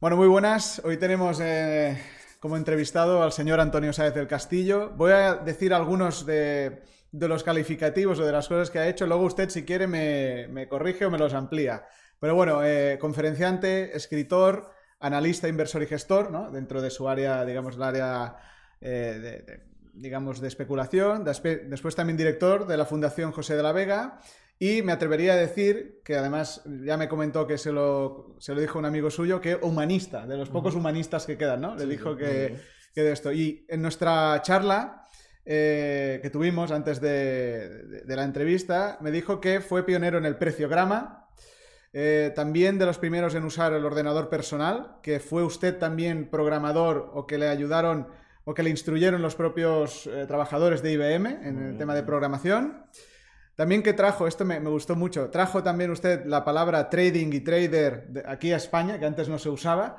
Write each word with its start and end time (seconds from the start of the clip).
Bueno, 0.00 0.16
muy 0.16 0.28
buenas. 0.28 0.80
Hoy 0.84 0.96
tenemos 0.96 1.40
eh, 1.42 2.00
como 2.38 2.56
entrevistado 2.56 3.20
al 3.20 3.32
señor 3.32 3.58
Antonio 3.58 3.92
Sáez 3.92 4.14
del 4.14 4.28
Castillo. 4.28 4.90
Voy 4.90 5.10
a 5.10 5.34
decir 5.34 5.74
algunos 5.74 6.24
de, 6.24 6.84
los 7.10 7.42
calificativos 7.42 8.20
o 8.20 8.24
de 8.24 8.30
las 8.30 8.46
cosas 8.46 8.70
que 8.70 8.78
ha 8.78 8.86
hecho. 8.86 9.08
Luego 9.08 9.24
usted, 9.24 9.48
si 9.48 9.64
quiere, 9.64 9.88
me, 9.88 10.68
corrige 10.68 11.04
o 11.04 11.10
me 11.10 11.18
los 11.18 11.34
amplía. 11.34 11.84
Pero 12.20 12.36
bueno, 12.36 12.62
eh, 12.62 12.96
conferenciante, 13.00 13.96
escritor, 13.96 14.70
analista, 15.00 15.48
inversor 15.48 15.82
y 15.82 15.86
gestor, 15.86 16.30
¿no? 16.30 16.48
Dentro 16.52 16.80
de 16.80 16.90
su 16.90 17.08
área, 17.08 17.44
digamos, 17.44 17.74
el 17.74 17.82
área 17.82 18.36
eh, 18.80 19.18
de, 19.20 19.66
digamos, 19.94 20.40
de 20.40 20.46
especulación. 20.46 21.24
Después 21.24 21.96
también 21.96 22.16
director 22.16 22.68
de 22.68 22.76
la 22.76 22.86
Fundación 22.86 23.32
José 23.32 23.56
de 23.56 23.64
la 23.64 23.72
Vega 23.72 24.20
y 24.58 24.82
me 24.82 24.92
atrevería 24.92 25.34
a 25.34 25.36
decir, 25.36 26.00
que 26.04 26.16
además 26.16 26.62
ya 26.84 26.96
me 26.96 27.08
comentó 27.08 27.46
que 27.46 27.58
se 27.58 27.70
lo, 27.70 28.34
se 28.38 28.54
lo 28.54 28.60
dijo 28.60 28.78
un 28.78 28.84
amigo 28.84 29.10
suyo, 29.10 29.40
que 29.40 29.54
humanista, 29.54 30.26
de 30.26 30.36
los 30.36 30.50
pocos 30.50 30.74
humanistas 30.74 31.26
que 31.26 31.36
quedan, 31.38 31.60
¿no? 31.60 31.76
Le 31.76 31.86
dijo 31.86 32.16
que, 32.16 32.56
que, 32.92 33.02
de 33.02 33.12
esto. 33.12 33.32
Y 33.32 33.64
en 33.68 33.82
nuestra 33.82 34.40
charla 34.42 35.06
eh, 35.44 36.18
que 36.22 36.30
tuvimos 36.30 36.72
antes 36.72 37.00
de, 37.00 38.02
de, 38.04 38.16
la 38.16 38.24
entrevista, 38.24 38.98
me 39.00 39.12
dijo 39.12 39.40
que 39.40 39.60
fue 39.60 39.86
pionero 39.86 40.18
en 40.18 40.24
el 40.24 40.36
preciograma, 40.36 41.28
eh, 41.92 42.32
también 42.34 42.78
de 42.78 42.86
los 42.86 42.98
primeros 42.98 43.34
en 43.34 43.44
usar 43.44 43.72
el 43.72 43.84
ordenador 43.84 44.28
personal, 44.28 44.98
que 45.02 45.20
fue 45.20 45.44
usted 45.44 45.78
también 45.78 46.28
programador 46.30 47.10
o 47.14 47.26
que 47.26 47.38
le 47.38 47.48
ayudaron 47.48 48.08
o 48.44 48.54
que 48.54 48.62
le 48.62 48.70
instruyeron 48.70 49.22
los 49.22 49.34
propios 49.34 50.06
eh, 50.06 50.24
trabajadores 50.26 50.82
de 50.82 50.92
IBM 50.92 51.26
en 51.26 51.58
el 51.58 51.78
tema 51.78 51.94
de 51.94 52.02
programación. 52.02 52.86
También 53.58 53.82
que 53.82 53.92
trajo, 53.92 54.28
esto 54.28 54.44
me, 54.44 54.60
gustó 54.60 54.94
mucho, 54.94 55.30
trajo 55.30 55.64
también 55.64 55.90
usted 55.90 56.24
la 56.26 56.44
palabra 56.44 56.88
trading 56.88 57.32
y 57.32 57.40
trader 57.40 58.22
aquí 58.24 58.52
a 58.52 58.56
España, 58.56 59.00
que 59.00 59.04
antes 59.04 59.28
no 59.28 59.36
se 59.36 59.48
usaba, 59.48 59.96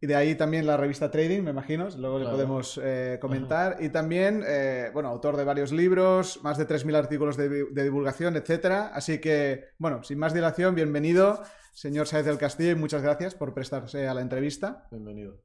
y 0.00 0.08
de 0.08 0.16
ahí 0.16 0.34
también 0.34 0.66
la 0.66 0.76
revista 0.76 1.08
Trading, 1.08 1.42
me 1.42 1.52
imagino, 1.52 1.86
luego 1.96 2.18
le 2.18 2.24
podemos 2.24 2.80
eh, 2.82 3.18
comentar. 3.20 3.76
Y 3.78 3.90
también, 3.90 4.42
eh, 4.44 4.90
bueno, 4.92 5.10
autor 5.10 5.36
de 5.36 5.44
varios 5.44 5.70
libros, 5.70 6.40
más 6.42 6.58
de 6.58 6.66
3.000 6.66 6.96
artículos 6.96 7.36
de, 7.36 7.66
divulgación, 7.84 8.34
etcétera. 8.34 8.90
Así 8.92 9.20
que, 9.20 9.66
bueno, 9.78 10.02
sin 10.02 10.18
más 10.18 10.34
dilación, 10.34 10.74
bienvenido, 10.74 11.40
señor 11.72 12.08
Saez 12.08 12.26
del 12.26 12.36
Castillo, 12.36 12.72
y 12.72 12.74
muchas 12.74 13.02
gracias 13.02 13.36
por 13.36 13.54
prestarse 13.54 14.08
a 14.08 14.14
la 14.14 14.22
entrevista. 14.22 14.88
Bienvenido. 14.90 15.40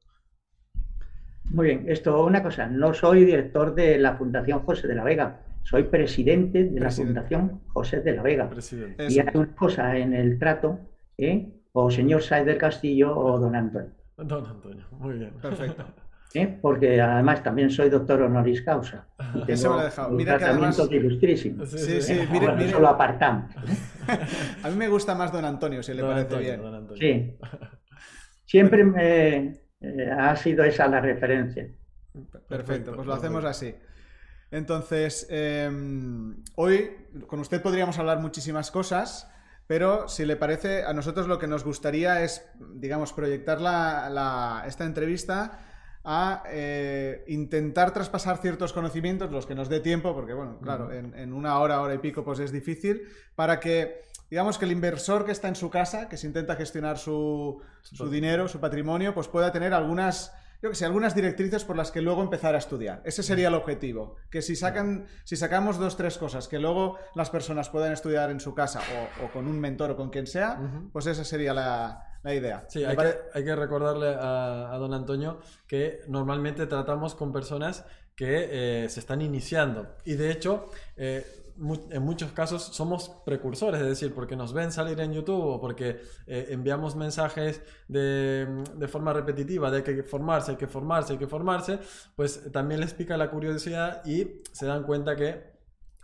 Muy 1.44 1.68
bien, 1.68 1.86
esto 1.88 2.26
una 2.26 2.42
cosa, 2.42 2.66
no 2.66 2.96
soy 2.96 3.26
director 3.26 3.76
de 3.76 4.00
la 4.00 4.18
Fundación 4.18 4.64
José 4.64 4.88
de 4.88 4.96
la 4.96 5.04
Vega 5.04 5.44
soy 5.68 5.84
presidente 5.84 6.64
de 6.64 6.80
la 6.80 6.90
Fundación 6.90 7.62
José 7.74 8.00
de 8.00 8.16
la 8.16 8.22
Vega. 8.22 8.50
Y 9.10 9.20
hay 9.20 9.28
una 9.34 9.54
cosa 9.54 9.98
en 9.98 10.14
el 10.14 10.40
trato, 10.40 10.80
¿eh? 11.18 11.52
o 11.74 11.92
señor 11.92 12.22
Saez 12.24 12.46
del 12.46 12.58
Castillo 12.58 13.14
o 13.14 13.38
don 13.38 13.54
Antonio. 13.54 13.92
Don 14.16 14.46
Antonio, 14.46 14.86
muy 14.92 15.16
bien. 15.16 15.34
Perfecto. 15.42 15.84
¿Eh? 16.34 16.58
Porque 16.62 17.02
además 17.02 17.44
también 17.44 17.70
soy 17.70 17.90
doctor 17.90 18.22
honoris 18.22 18.62
causa. 18.62 19.08
Y 19.36 19.40
tengo 19.40 19.54
Eso 19.54 19.70
me 19.72 19.78
lo 19.78 19.84
dejado. 19.84 20.10
Un 20.10 20.16
Mira 20.16 20.38
tratamiento 20.38 20.88
ilustrísimo. 20.90 21.66
Sí, 21.66 22.02
sí, 22.02 22.14
mire, 22.32 22.54
mire. 22.54 22.66
Eso 22.66 22.80
lo 22.80 22.88
apartamos. 22.88 23.52
A 24.64 24.70
mí 24.70 24.76
me 24.78 24.88
gusta 24.88 25.16
más 25.16 25.34
don 25.34 25.44
Antonio, 25.44 25.84
si 25.84 25.94
le 25.94 26.02
parece 26.02 26.38
bien. 26.38 26.62
Sí. 26.98 27.38
Siempre 28.46 28.86
me, 28.86 29.60
eh, 29.82 30.12
ha 30.18 30.34
sido 30.38 30.64
esa 30.64 30.88
la 30.88 31.02
referencia. 31.02 31.68
Perfecto, 32.48 32.96
pues 32.96 33.06
lo 33.06 33.14
hacemos 33.14 33.44
así. 33.44 33.76
Entonces, 34.52 35.28
em, 35.30 36.44
hoy 36.56 36.92
con 37.28 37.40
usted 37.40 37.62
podríamos 37.62 38.00
hablar 38.00 38.20
muchísimas 38.20 38.72
cosas, 38.72 39.30
pero 39.68 40.08
si 40.08 40.26
le 40.26 40.38
parece, 40.38 40.84
a 40.84 40.94
nosotros 40.94 41.28
lo 41.28 41.38
que 41.38 41.48
nos 41.48 41.66
gustaría 41.66 42.24
es, 42.24 42.46
digamos, 42.76 43.12
proyectar 43.12 43.58
esta 44.66 44.86
entrevista 44.86 45.60
a 46.06 46.44
eh, 46.50 47.26
intentar 47.28 47.92
traspasar 47.92 48.38
ciertos 48.38 48.72
conocimientos, 48.72 49.30
los 49.30 49.46
que 49.46 49.56
nos 49.56 49.68
dé 49.68 49.82
tiempo, 49.82 50.16
porque 50.16 50.34
bueno, 50.34 50.58
claro, 50.62 50.94
en, 50.94 51.34
una 51.34 51.60
hora, 51.60 51.82
hora 51.82 51.96
y 51.96 51.98
pico, 51.98 52.24
pues 52.24 52.40
es 52.40 52.54
difícil, 52.54 53.02
para 53.36 53.60
que, 53.60 54.04
digamos, 54.30 54.58
que 54.58 54.64
el 54.64 54.72
inversor 54.72 55.26
que 55.26 55.34
está 55.34 55.50
en 55.50 55.56
su 55.56 55.70
casa, 55.70 56.08
que 56.08 56.16
se 56.16 56.28
intenta 56.28 56.56
gestionar 56.56 56.98
su 56.98 57.62
dinero, 58.10 58.48
su 58.48 58.62
patrimonio, 58.62 59.14
pues 59.14 59.28
pueda 59.28 59.52
tener 59.52 59.74
algunas 59.74 60.32
yo 60.62 60.70
que 60.70 60.76
sé, 60.76 60.86
algunas 60.86 61.14
directrices 61.14 61.64
por 61.64 61.76
las 61.76 61.92
que 61.92 62.02
luego 62.02 62.22
empezar 62.22 62.56
a 62.56 62.58
estudiar. 62.58 63.02
Ese 63.06 63.22
sería 63.22 63.50
el 63.50 63.54
objetivo. 63.54 64.16
Que 64.32 64.42
si, 64.42 64.56
sacan, 64.56 65.06
si 65.24 65.36
sacamos 65.36 65.78
dos, 65.78 65.98
tres 65.98 66.18
cosas 66.18 66.48
que 66.48 66.60
luego 66.60 66.98
las 67.14 67.30
personas 67.30 67.70
puedan 67.70 67.94
estudiar 67.94 68.32
en 68.32 68.40
su 68.40 68.56
casa 68.56 68.82
o, 69.24 69.32
con 69.32 69.48
un 69.48 69.60
mentor 69.60 69.92
o 69.92 69.96
con 69.96 70.10
quien 70.10 70.26
sea, 70.26 70.60
pues 70.92 71.06
esa 71.06 71.24
sería 71.24 71.54
la, 71.54 72.04
idea. 72.24 72.66
Sí, 72.68 72.84
hay 72.84 72.96
que, 73.44 73.56
recordarle 73.56 74.16
a, 74.20 74.76
don 74.80 74.94
Antonio 74.94 75.40
que 75.68 76.02
normalmente 76.08 76.66
tratamos 76.66 77.16
con 77.16 77.32
personas 77.32 77.86
que 78.16 78.84
eh, 78.84 78.90
se 78.90 79.00
están 79.00 79.22
iniciando. 79.22 79.96
Y 80.04 80.16
de 80.16 80.32
hecho, 80.32 80.72
eh, 80.96 81.47
en 81.90 82.04
muchos 82.04 82.32
casos 82.32 82.64
somos 82.64 83.10
precursores, 83.26 83.82
es 83.82 83.88
decir, 83.88 84.14
porque 84.14 84.36
nos 84.36 84.54
ven 84.54 84.72
salir 84.72 85.00
en 85.00 85.14
YouTube 85.14 85.44
o 85.44 85.60
porque 85.60 86.02
eh, 86.28 86.48
enviamos 86.50 86.96
mensajes 86.96 87.62
de, 87.88 88.64
de, 88.76 88.88
forma 88.88 89.12
repetitiva 89.14 89.72
de 89.72 89.84
que 89.84 89.92
hay 89.92 89.98
que 89.98 90.04
formarse, 90.04 90.52
hay 90.52 90.58
que 90.58 90.68
formarse, 90.68 91.14
hay 91.14 91.20
que 91.20 91.28
formarse, 91.28 91.80
pues 92.16 92.52
también 92.52 92.82
les 92.82 92.94
pica 92.94 93.18
la 93.18 93.32
curiosidad 93.32 94.06
y 94.06 94.42
se 94.52 94.66
dan 94.66 94.84
cuenta 94.84 95.16
que 95.16 95.57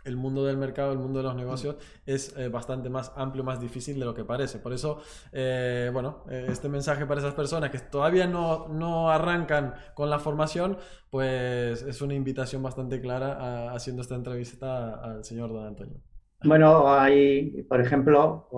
el 0.04 0.16
mundo 0.16 0.44
del 0.44 0.56
mercado, 0.56 0.92
el 0.92 0.98
mundo 0.98 1.18
de 1.18 1.24
los 1.24 1.34
negocios 1.34 1.76
es 2.06 2.36
eh, 2.36 2.48
bastante 2.48 2.88
más 2.88 3.12
amplio, 3.16 3.42
más 3.42 3.60
difícil 3.60 3.98
de 3.98 4.04
lo 4.04 4.14
que 4.14 4.24
parece. 4.24 4.58
Por 4.58 4.72
eso, 4.72 5.00
eh, 5.32 5.90
bueno, 5.92 6.24
eh, 6.30 6.46
este 6.48 6.68
mensaje 6.68 7.06
para 7.06 7.20
esas 7.20 7.34
personas 7.34 7.70
que 7.70 7.78
todavía 7.78 8.26
no, 8.26 8.68
no, 8.68 9.10
arrancan 9.10 9.74
con 9.94 10.10
la 10.10 10.18
formación, 10.18 10.76
pues 11.10 11.82
es 11.82 12.02
una 12.02 12.14
invitación 12.14 12.62
bastante 12.62 13.00
clara 13.00 13.72
haciendo 13.72 14.02
esta 14.02 14.14
entrevista 14.14 14.94
al 14.94 15.24
señor 15.24 15.52
Don 15.52 15.66
Antonio. 15.66 16.00
Bueno, 16.44 16.92
hay, 16.92 17.62
por 17.62 17.80
ejemplo, 17.80 18.48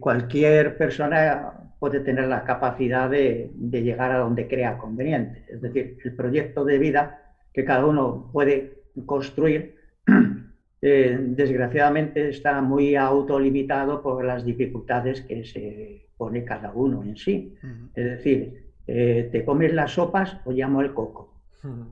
cualquier 0.00 0.76
persona 0.76 1.74
puede 1.78 2.00
tener 2.00 2.26
la 2.26 2.44
capacidad 2.44 3.08
de, 3.08 3.50
de 3.54 3.82
llegar 3.82 4.12
a 4.12 4.18
donde 4.18 4.48
crea 4.48 4.76
conveniente. 4.76 5.46
Es 5.48 5.62
decir, 5.62 5.98
el 6.04 6.16
proyecto 6.16 6.64
de 6.64 6.78
vida 6.78 7.36
que 7.52 7.64
cada 7.64 7.86
uno 7.86 8.30
puede 8.32 8.79
construir, 9.06 9.76
eh, 10.82 11.18
desgraciadamente 11.20 12.28
está 12.28 12.60
muy 12.60 12.96
autolimitado 12.96 14.02
por 14.02 14.24
las 14.24 14.44
dificultades 14.44 15.22
que 15.22 15.44
se 15.44 16.08
pone 16.16 16.44
cada 16.44 16.72
uno 16.72 17.02
en 17.02 17.16
sí. 17.16 17.54
Es 17.94 18.04
decir, 18.04 18.72
eh, 18.86 19.28
te 19.30 19.44
comes 19.44 19.72
las 19.72 19.92
sopas, 19.92 20.36
o 20.44 20.52
llamo 20.52 20.80
al 20.80 20.94
coco. 20.94 21.34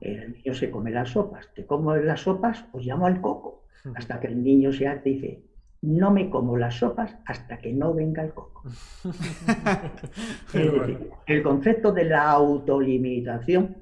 El 0.00 0.32
niño 0.32 0.54
se 0.54 0.70
come 0.70 0.90
las 0.90 1.10
sopas. 1.10 1.48
Te 1.54 1.66
como 1.66 1.94
las 1.96 2.20
sopas, 2.20 2.64
os 2.72 2.84
llamo 2.84 3.06
al 3.06 3.20
coco. 3.20 3.64
Hasta 3.94 4.18
que 4.20 4.26
el 4.26 4.42
niño 4.42 4.72
se 4.72 4.86
hace 4.86 5.10
y 5.10 5.14
dice, 5.14 5.42
no 5.82 6.10
me 6.10 6.28
como 6.28 6.56
las 6.56 6.74
sopas 6.74 7.14
hasta 7.24 7.58
que 7.58 7.72
no 7.72 7.94
venga 7.94 8.22
el 8.22 8.32
coco. 8.32 8.62
el 11.26 11.42
concepto 11.42 11.92
de 11.92 12.04
la 12.04 12.30
autolimitación 12.30 13.76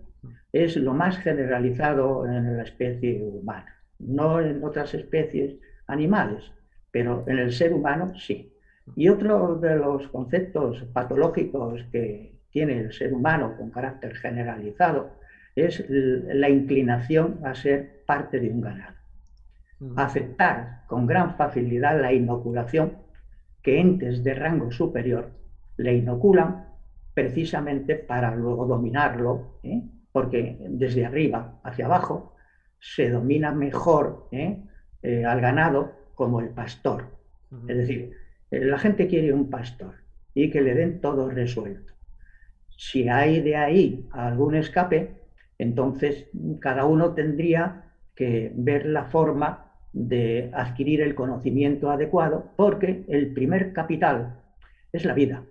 es 0.64 0.76
lo 0.76 0.94
más 0.94 1.18
generalizado 1.18 2.26
en 2.26 2.56
la 2.56 2.62
especie 2.62 3.22
humana, 3.22 3.74
no 3.98 4.40
en 4.40 4.62
otras 4.64 4.94
especies 4.94 5.56
animales, 5.86 6.52
pero 6.90 7.24
en 7.26 7.38
el 7.38 7.52
ser 7.52 7.72
humano 7.72 8.12
sí. 8.16 8.52
Y 8.94 9.08
otro 9.08 9.56
de 9.56 9.76
los 9.76 10.08
conceptos 10.08 10.84
patológicos 10.92 11.82
que 11.90 12.38
tiene 12.50 12.78
el 12.78 12.92
ser 12.92 13.12
humano 13.12 13.56
con 13.56 13.70
carácter 13.70 14.14
generalizado 14.16 15.10
es 15.54 15.84
la 15.88 16.48
inclinación 16.48 17.40
a 17.44 17.54
ser 17.54 18.04
parte 18.06 18.38
de 18.38 18.50
un 18.50 18.60
ganado. 18.60 18.96
Aceptar 19.96 20.84
con 20.86 21.06
gran 21.06 21.36
facilidad 21.36 22.00
la 22.00 22.12
inoculación 22.12 22.98
que 23.62 23.80
entes 23.80 24.22
de 24.22 24.34
rango 24.34 24.70
superior 24.70 25.32
le 25.76 25.94
inoculan 25.94 26.66
precisamente 27.12 27.97
para 27.97 28.34
luego 28.34 28.66
dominarlo 28.66 29.59
¿eh? 29.62 29.82
Porque 30.16 30.57
desde 30.60 31.04
arriba 31.04 31.60
hacia 31.63 31.84
abajo 31.84 32.33
se 32.80 33.10
domina 33.10 33.53
mejor 33.53 34.28
¿eh? 34.33 34.57
Eh, 35.03 35.27
al 35.27 35.42
ganado 35.42 35.92
como 36.15 36.41
el 36.41 36.48
pastor. 36.48 37.04
Es 37.68 37.77
decir, 37.77 38.13
eh, 38.51 38.65
la 38.65 38.78
gente 38.78 39.09
quiere 39.09 39.34
un 39.34 39.51
pastor 39.51 39.97
y 40.33 40.48
que 40.48 40.63
le 40.63 40.74
den 40.74 41.03
todo 41.03 41.28
resuelto. 41.28 41.92
Si 42.78 43.10
hay 43.10 43.42
de 43.42 43.57
ahí 43.57 44.09
algún 44.10 44.54
escape, 44.54 45.10
entonces 45.59 46.28
cada 46.60 46.86
uno 46.86 47.12
tendría 47.12 47.84
que 48.15 48.51
ver 48.54 48.86
la 48.86 49.04
forma 49.04 49.71
de 49.92 50.51
adquirir 50.54 51.03
el 51.03 51.15
conocimiento 51.15 51.91
adecuado, 51.91 52.53
porque 52.57 53.04
el 53.09 53.34
primer 53.34 53.74
capital 53.74 54.41
es 54.95 55.04
la 55.04 55.12
vida. 55.12 55.45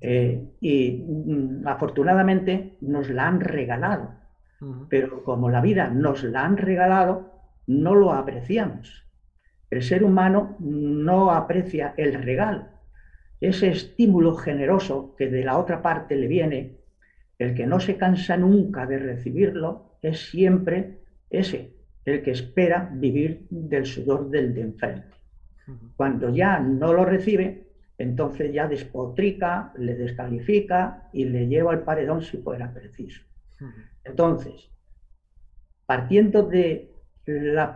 Eh, 0.00 0.42
y 0.60 1.04
mm, 1.06 1.66
afortunadamente 1.66 2.76
nos 2.80 3.10
la 3.10 3.28
han 3.28 3.40
regalado. 3.40 4.18
Pero 4.90 5.24
como 5.24 5.48
la 5.48 5.62
vida 5.62 5.88
nos 5.88 6.22
la 6.22 6.44
han 6.44 6.58
regalado, 6.58 7.32
no 7.66 7.94
lo 7.94 8.12
apreciamos. 8.12 9.06
El 9.70 9.82
ser 9.82 10.04
humano 10.04 10.56
no 10.58 11.30
aprecia 11.30 11.94
el 11.96 12.12
regalo, 12.12 12.66
ese 13.40 13.68
estímulo 13.68 14.34
generoso 14.34 15.14
que 15.16 15.30
de 15.30 15.44
la 15.44 15.56
otra 15.56 15.80
parte 15.80 16.16
le 16.16 16.26
viene, 16.26 16.76
el 17.38 17.54
que 17.54 17.66
no 17.66 17.80
se 17.80 17.96
cansa 17.96 18.36
nunca 18.36 18.86
de 18.86 18.98
recibirlo, 18.98 19.96
es 20.02 20.28
siempre 20.28 20.98
ese, 21.30 21.72
el 22.04 22.22
que 22.22 22.32
espera 22.32 22.90
vivir 22.92 23.46
del 23.48 23.86
sudor 23.86 24.28
del 24.28 24.52
de 24.52 24.60
enfrente. 24.62 25.16
Cuando 25.96 26.30
ya 26.30 26.58
no 26.58 26.92
lo 26.92 27.04
recibe, 27.04 27.69
entonces 28.00 28.50
ya 28.50 28.66
despotrica, 28.66 29.74
le 29.76 29.94
descalifica 29.94 31.10
y 31.12 31.26
le 31.26 31.48
lleva 31.48 31.72
al 31.72 31.84
paredón 31.84 32.22
si 32.22 32.38
fuera 32.38 32.72
preciso. 32.72 33.22
Entonces, 34.02 34.70
partiendo 35.84 36.44
de 36.44 36.94
la, 37.26 37.74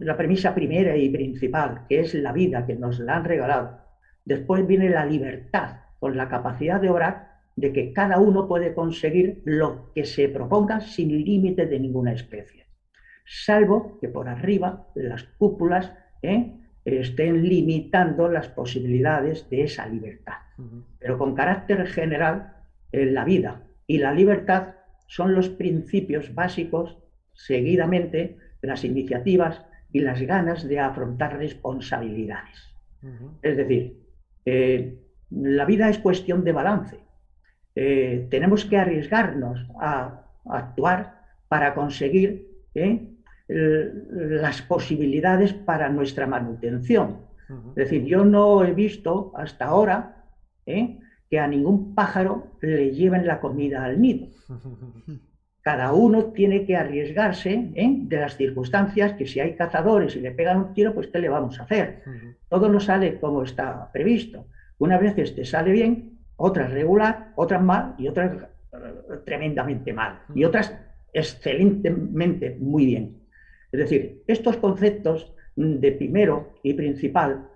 la, 0.00 0.16
premisa 0.16 0.52
primera 0.52 0.96
y 0.96 1.08
principal, 1.10 1.86
que 1.88 2.00
es 2.00 2.14
la 2.14 2.32
vida 2.32 2.66
que 2.66 2.74
nos 2.74 2.98
la 2.98 3.18
han 3.18 3.24
regalado, 3.24 3.78
después 4.24 4.66
viene 4.66 4.90
la 4.90 5.06
libertad, 5.06 5.76
con 6.00 6.16
la 6.16 6.28
capacidad 6.28 6.80
de 6.80 6.90
orar, 6.90 7.36
de 7.54 7.72
que 7.72 7.92
cada 7.92 8.18
uno 8.18 8.48
puede 8.48 8.74
conseguir 8.74 9.42
lo 9.44 9.92
que 9.94 10.04
se 10.04 10.28
proponga 10.28 10.80
sin 10.80 11.24
límite 11.24 11.66
de 11.66 11.78
ninguna 11.78 12.12
especie, 12.12 12.66
salvo 13.24 13.96
que 14.00 14.08
por 14.08 14.28
arriba 14.28 14.88
las 14.96 15.22
cúpulas 15.22 15.92
¿eh? 16.22 16.65
Estén 16.86 17.42
limitando 17.42 18.28
las 18.28 18.48
posibilidades 18.48 19.50
de 19.50 19.64
esa 19.64 19.86
libertad. 19.86 20.38
Pero 20.98 21.18
con 21.18 21.34
carácter 21.34 21.86
general, 21.86 22.54
la 22.92 23.24
vida 23.24 23.62
y 23.86 23.98
la 23.98 24.14
libertad 24.14 24.74
son 25.06 25.34
los 25.34 25.48
principios 25.48 26.34
básicos, 26.34 26.96
seguidamente 27.34 28.38
las 28.62 28.84
iniciativas 28.84 29.64
y 29.92 30.00
las 30.00 30.20
ganas 30.22 30.66
de 30.66 30.80
afrontar 30.80 31.38
responsabilidades. 31.38 32.74
Es 33.42 33.56
decir, 33.56 34.02
eh, 34.44 34.98
la 35.30 35.64
vida 35.64 35.88
es 35.88 35.98
cuestión 35.98 36.44
de 36.44 36.52
balance. 36.52 36.98
Eh, 37.74 38.26
tenemos 38.30 38.64
que 38.64 38.78
arriesgarnos 38.78 39.66
a, 39.80 40.22
actuar 40.48 41.22
para 41.48 41.74
conseguir 41.74 42.48
eh, 42.74 43.15
las 43.48 44.62
posibilidades 44.62 45.52
para 45.52 45.88
nuestra 45.88 46.26
manutención. 46.26 47.26
Es 47.48 47.74
decir, 47.74 48.04
yo 48.04 48.24
no 48.24 48.64
he 48.64 48.72
visto 48.72 49.32
hasta 49.36 49.66
ahora 49.66 50.24
¿eh? 50.66 50.98
que 51.30 51.38
a 51.38 51.46
ningún 51.46 51.94
pájaro 51.94 52.58
le 52.60 52.90
lleven 52.90 53.26
la 53.26 53.40
comida 53.40 53.84
al 53.84 54.00
nido. 54.00 54.28
Cada 55.62 55.92
uno 55.92 56.26
tiene 56.26 56.64
que 56.64 56.76
arriesgarse 56.76 57.72
¿eh? 57.74 57.96
de 58.02 58.20
las 58.20 58.36
circunstancias, 58.36 59.14
que 59.14 59.26
si 59.26 59.40
hay 59.40 59.56
cazadores 59.56 60.14
y 60.14 60.20
le 60.20 60.30
pegan 60.30 60.58
un 60.58 60.74
tiro, 60.74 60.94
pues 60.94 61.08
¿qué 61.08 61.18
le 61.18 61.28
vamos 61.28 61.58
a 61.58 61.64
hacer? 61.64 62.02
Todo 62.48 62.68
no 62.68 62.78
sale 62.78 63.18
como 63.18 63.42
está 63.42 63.90
previsto. 63.92 64.46
Una 64.78 64.96
vez 64.98 65.14
te 65.14 65.44
sale 65.44 65.72
bien, 65.72 66.18
otras 66.36 66.70
regular, 66.70 67.32
otras 67.34 67.62
mal 67.62 67.94
y 67.98 68.06
otras 68.06 68.44
eh, 68.72 69.16
tremendamente 69.24 69.92
mal. 69.92 70.20
Y 70.34 70.44
otras 70.44 70.72
excelentemente 71.12 72.56
muy 72.60 72.86
bien. 72.86 73.25
Es 73.72 73.80
decir, 73.80 74.22
estos 74.26 74.56
conceptos 74.56 75.32
de 75.56 75.92
primero 75.92 76.54
y 76.62 76.74
principal 76.74 77.48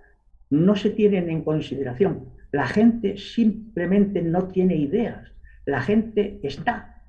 no 0.49 0.75
se 0.75 0.89
tienen 0.89 1.29
en 1.29 1.43
consideración. 1.43 2.25
La 2.51 2.67
gente 2.67 3.17
simplemente 3.17 4.21
no 4.21 4.47
tiene 4.47 4.75
ideas. 4.75 5.31
La 5.65 5.81
gente 5.81 6.39
está. 6.43 7.03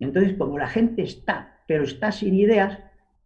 Entonces, 0.00 0.34
como 0.34 0.58
la 0.58 0.68
gente 0.68 1.02
está, 1.02 1.60
pero 1.66 1.84
está 1.84 2.12
sin 2.12 2.34
ideas, 2.34 2.78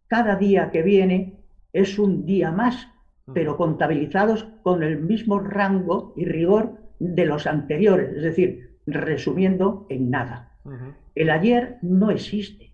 cada 0.07 0.35
día 0.35 0.71
que 0.71 0.81
viene 0.81 1.37
es 1.73 1.97
un 1.97 2.25
día 2.25 2.51
más, 2.51 2.87
pero 3.33 3.55
contabilizados 3.55 4.43
con 4.63 4.83
el 4.83 4.99
mismo 4.99 5.39
rango 5.39 6.13
y 6.17 6.25
rigor 6.25 6.73
de 6.99 7.25
los 7.25 7.47
anteriores. 7.47 8.15
Es 8.17 8.23
decir, 8.23 8.77
resumiendo 8.85 9.85
en 9.89 10.09
nada. 10.09 10.51
El 11.15 11.29
ayer 11.29 11.77
no 11.81 12.11
existe. 12.11 12.73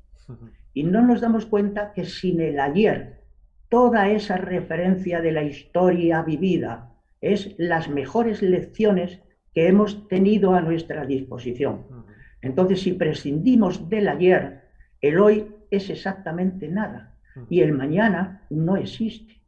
Y 0.77 0.83
no 0.83 1.01
nos 1.01 1.21
damos 1.21 1.47
cuenta 1.47 1.91
que 1.91 2.05
sin 2.05 2.39
el 2.39 2.59
ayer, 2.59 3.23
toda 3.67 4.11
esa 4.11 4.37
referencia 4.37 5.21
de 5.21 5.31
la 5.31 5.41
historia 5.41 6.21
vivida 6.21 6.93
es 7.19 7.55
las 7.57 7.89
mejores 7.89 8.43
lecciones 8.43 9.19
que 9.55 9.65
hemos 9.69 10.07
tenido 10.07 10.53
a 10.53 10.61
nuestra 10.61 11.03
disposición. 11.03 11.87
Entonces, 12.43 12.81
si 12.81 12.93
prescindimos 12.93 13.89
del 13.89 14.07
ayer, 14.07 14.65
el 15.01 15.19
hoy 15.19 15.47
es 15.71 15.89
exactamente 15.89 16.67
nada 16.67 17.17
y 17.49 17.61
el 17.61 17.71
mañana 17.71 18.45
no 18.51 18.77
existe. 18.77 19.41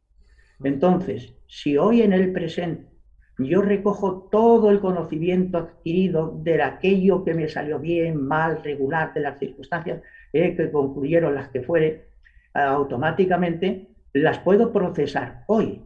Entonces, 0.64 1.36
si 1.46 1.76
hoy 1.76 2.02
en 2.02 2.12
el 2.12 2.32
presente 2.32 2.90
yo 3.38 3.62
recojo 3.62 4.28
todo 4.30 4.70
el 4.70 4.80
conocimiento 4.80 5.58
adquirido 5.58 6.40
de 6.42 6.60
aquello 6.60 7.24
que 7.24 7.34
me 7.34 7.48
salió 7.48 7.78
bien, 7.78 8.20
mal, 8.20 8.62
regular, 8.62 9.14
de 9.14 9.20
las 9.20 9.38
circunstancias, 9.38 10.02
que 10.32 10.70
concluyeron 10.70 11.34
las 11.34 11.48
que 11.48 11.62
fuere, 11.62 12.08
automáticamente 12.54 13.88
las 14.12 14.38
puedo 14.38 14.72
procesar 14.72 15.44
hoy 15.46 15.82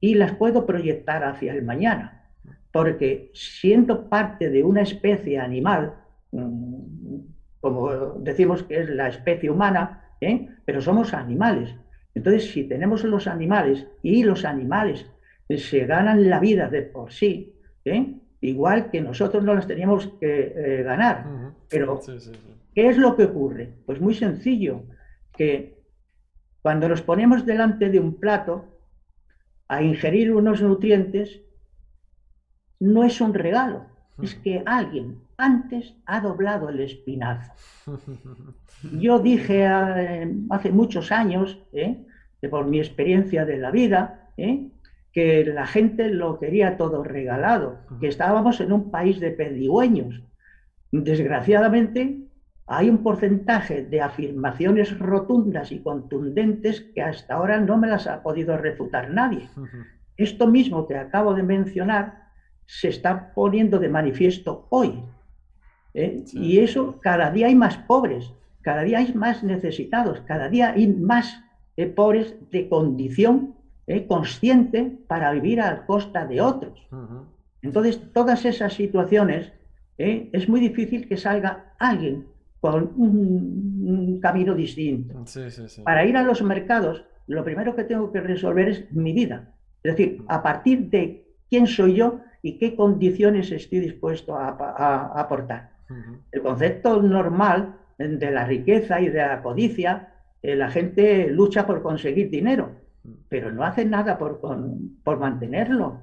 y 0.00 0.14
las 0.14 0.32
puedo 0.32 0.66
proyectar 0.66 1.24
hacia 1.24 1.52
el 1.52 1.62
mañana. 1.62 2.28
Porque 2.72 3.30
siendo 3.34 4.08
parte 4.08 4.48
de 4.48 4.62
una 4.62 4.82
especie 4.82 5.38
animal, 5.38 5.94
mm, 6.32 7.16
como 7.60 8.14
decimos 8.20 8.62
que 8.62 8.80
es 8.80 8.90
la 8.90 9.08
especie 9.08 9.50
humana, 9.50 10.04
¿eh? 10.20 10.48
pero 10.64 10.80
somos 10.80 11.12
animales. 11.14 11.74
Entonces, 12.14 12.50
si 12.50 12.64
tenemos 12.64 13.04
los 13.04 13.26
animales 13.26 13.86
y 14.02 14.24
los 14.24 14.44
animales 14.44 15.06
se 15.48 15.84
ganan 15.86 16.30
la 16.30 16.38
vida 16.38 16.68
de 16.68 16.82
por 16.82 17.12
sí, 17.12 17.54
¿eh? 17.84 18.19
Igual 18.40 18.90
que 18.90 19.00
nosotros 19.00 19.44
no 19.44 19.54
las 19.54 19.66
teníamos 19.66 20.08
que 20.20 20.82
ganar. 20.84 21.26
Pero 21.68 22.00
¿Qué 22.74 22.88
es 22.88 22.96
lo 22.96 23.16
que 23.16 23.24
ocurre? 23.24 23.72
Pues 23.86 24.00
muy 24.00 24.14
sencillo, 24.14 24.84
que 25.36 25.78
cuando 26.62 26.88
nos 26.88 27.02
ponemos 27.02 27.44
delante 27.44 27.90
de 27.90 27.98
un 27.98 28.18
plato 28.18 28.64
a 29.68 29.82
ingerir 29.82 30.32
unos 30.32 30.62
nutrientes, 30.62 31.40
no 32.78 33.04
es 33.04 33.20
un 33.20 33.34
regalo, 33.34 33.86
es 34.22 34.34
que 34.34 34.62
alguien 34.66 35.20
antes 35.36 35.94
ha 36.06 36.20
doblado 36.20 36.68
el 36.68 36.80
espinazo. 36.80 37.52
Yo 38.98 39.18
dije 39.18 39.64
eh, 39.66 40.34
hace 40.50 40.70
muchos 40.70 41.12
años, 41.12 41.58
eh, 41.72 42.06
por 42.50 42.66
mi 42.66 42.78
experiencia 42.78 43.44
de 43.44 43.58
la 43.58 43.70
vida, 43.70 44.30
eh, 44.36 44.70
que 45.12 45.44
la 45.44 45.66
gente 45.66 46.08
lo 46.08 46.38
quería 46.38 46.76
todo 46.76 47.02
regalado, 47.02 47.78
que 48.00 48.08
estábamos 48.08 48.60
en 48.60 48.72
un 48.72 48.90
país 48.90 49.18
de 49.18 49.30
pedigüeños. 49.32 50.22
Desgraciadamente, 50.92 52.20
hay 52.66 52.88
un 52.88 53.02
porcentaje 53.02 53.84
de 53.84 54.00
afirmaciones 54.00 54.96
rotundas 54.98 55.72
y 55.72 55.80
contundentes 55.80 56.82
que 56.94 57.02
hasta 57.02 57.34
ahora 57.34 57.58
no 57.58 57.76
me 57.76 57.88
las 57.88 58.06
ha 58.06 58.22
podido 58.22 58.56
refutar 58.56 59.10
nadie. 59.10 59.48
Esto 60.16 60.46
mismo 60.46 60.86
que 60.86 60.96
acabo 60.96 61.34
de 61.34 61.42
mencionar 61.42 62.28
se 62.66 62.88
está 62.88 63.34
poniendo 63.34 63.80
de 63.80 63.88
manifiesto 63.88 64.68
hoy. 64.70 65.02
¿eh? 65.94 66.22
Y 66.32 66.60
eso, 66.60 67.00
cada 67.00 67.32
día 67.32 67.48
hay 67.48 67.56
más 67.56 67.76
pobres, 67.76 68.32
cada 68.62 68.82
día 68.82 68.98
hay 68.98 69.12
más 69.14 69.42
necesitados, 69.42 70.20
cada 70.20 70.48
día 70.48 70.70
hay 70.70 70.86
más 70.86 71.42
eh, 71.76 71.86
pobres 71.86 72.36
de 72.50 72.68
condición 72.68 73.56
eh, 73.90 74.06
consciente 74.06 74.98
para 75.08 75.32
vivir 75.32 75.60
a 75.60 75.84
costa 75.84 76.24
de 76.24 76.40
otros. 76.40 76.86
Entonces, 77.60 78.00
todas 78.12 78.44
esas 78.44 78.74
situaciones 78.74 79.52
es 79.98 80.48
muy 80.48 80.60
difícil 80.60 81.08
que 81.08 81.16
salga 81.16 81.74
alguien 81.76 82.26
con 82.60 82.92
un, 82.96 84.20
camino 84.22 84.54
distinto. 84.54 85.24
Para 85.82 86.04
ir 86.04 86.16
a 86.16 86.22
los 86.22 86.40
mercados, 86.42 87.04
lo 87.26 87.42
primero 87.42 87.74
que 87.74 87.82
tengo 87.82 88.12
que 88.12 88.20
resolver 88.20 88.68
es 88.68 88.92
mi 88.92 89.12
vida. 89.12 89.54
Es 89.82 89.96
decir, 89.96 90.22
a 90.28 90.40
partir 90.40 90.88
de 90.90 91.26
quién 91.48 91.66
soy 91.66 91.94
yo 91.94 92.20
y 92.42 92.58
qué 92.58 92.76
condiciones 92.76 93.50
estoy 93.50 93.80
dispuesto 93.80 94.36
a, 94.36 95.20
aportar. 95.20 95.70
El 96.30 96.42
concepto 96.42 97.02
normal 97.02 97.74
de 97.98 98.30
la 98.30 98.44
riqueza 98.44 99.00
y 99.00 99.08
de 99.08 99.18
la 99.18 99.42
codicia, 99.42 100.14
eh, 100.42 100.54
la 100.54 100.70
gente 100.70 101.28
lucha 101.28 101.66
por 101.66 101.82
conseguir 101.82 102.30
dinero, 102.30 102.79
pero 103.28 103.50
no 103.52 103.64
hace 103.64 103.84
nada 103.84 104.18
por, 104.18 104.40
por 104.40 105.18
mantenerlo. 105.18 106.00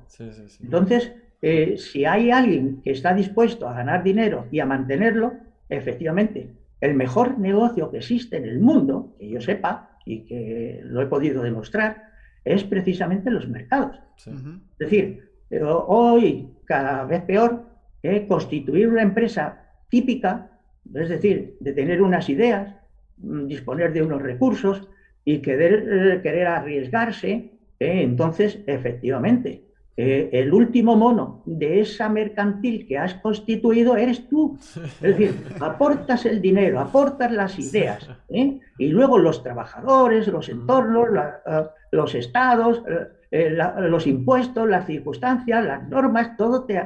Entonces, 0.61 1.13
eh, 1.41 1.77
si 1.77 2.05
hay 2.05 2.31
alguien 2.31 2.81
que 2.81 2.91
está 2.91 3.13
dispuesto 3.13 3.67
a 3.67 3.73
ganar 3.73 4.03
dinero 4.03 4.47
y 4.51 4.59
a 4.59 4.65
mantenerlo, 4.65 5.33
efectivamente, 5.69 6.55
el 6.81 6.95
mejor 6.95 7.37
negocio 7.39 7.91
que 7.91 7.97
existe 7.97 8.37
en 8.37 8.45
el 8.45 8.59
mundo, 8.59 9.15
que 9.19 9.29
yo 9.29 9.41
sepa 9.41 9.97
y 10.05 10.25
que 10.25 10.81
lo 10.83 11.01
he 11.01 11.07
podido 11.07 11.43
demostrar, 11.43 12.03
es 12.43 12.63
precisamente 12.63 13.29
los 13.29 13.47
mercados. 13.47 13.99
Es 14.25 14.77
decir, 14.79 15.29
eh, 15.49 15.61
hoy 15.63 16.49
cada 16.65 17.03
vez 17.05 17.21
peor 17.23 17.65
eh, 18.03 18.25
constituir 18.27 18.87
una 18.87 19.01
empresa 19.01 19.63
típica, 19.89 20.49
es 20.93 21.09
decir, 21.09 21.57
de 21.59 21.73
tener 21.73 22.01
unas 22.01 22.29
ideas, 22.29 22.73
mm, 23.17 23.47
disponer 23.47 23.93
de 23.93 24.01
unos 24.01 24.21
recursos 24.21 24.87
y 25.27 25.39
querer, 25.39 25.73
eh, 25.91 26.21
querer 26.23 26.47
arriesgarse, 26.47 27.51
entonces, 27.79 28.59
efectivamente, 28.65 29.67
eh, 29.97 30.29
el 30.31 30.53
último 30.53 30.95
mono 30.95 31.43
de 31.45 31.81
esa 31.81 32.07
mercantil 32.07 32.87
que 32.87 32.97
has 32.97 33.15
constituido 33.15 33.97
eres 33.97 34.29
tú. 34.29 34.57
Es 35.01 35.01
decir, 35.01 35.35
aportas 35.59 36.25
el 36.25 36.41
dinero, 36.41 36.79
aportas 36.79 37.29
las 37.29 37.59
ideas, 37.59 38.09
¿eh? 38.29 38.61
y 38.77 38.87
luego 38.87 39.17
los 39.17 39.43
trabajadores, 39.43 40.29
los 40.29 40.47
entornos, 40.47 41.09
eh, 41.45 41.63
los 41.91 42.15
estados, 42.15 42.81
los 43.29 44.07
impuestos, 44.07 44.69
las 44.69 44.85
circunstancias, 44.85 45.65
las 45.65 45.89
normas, 45.89 46.37
todo 46.37 46.63
te 46.63 46.79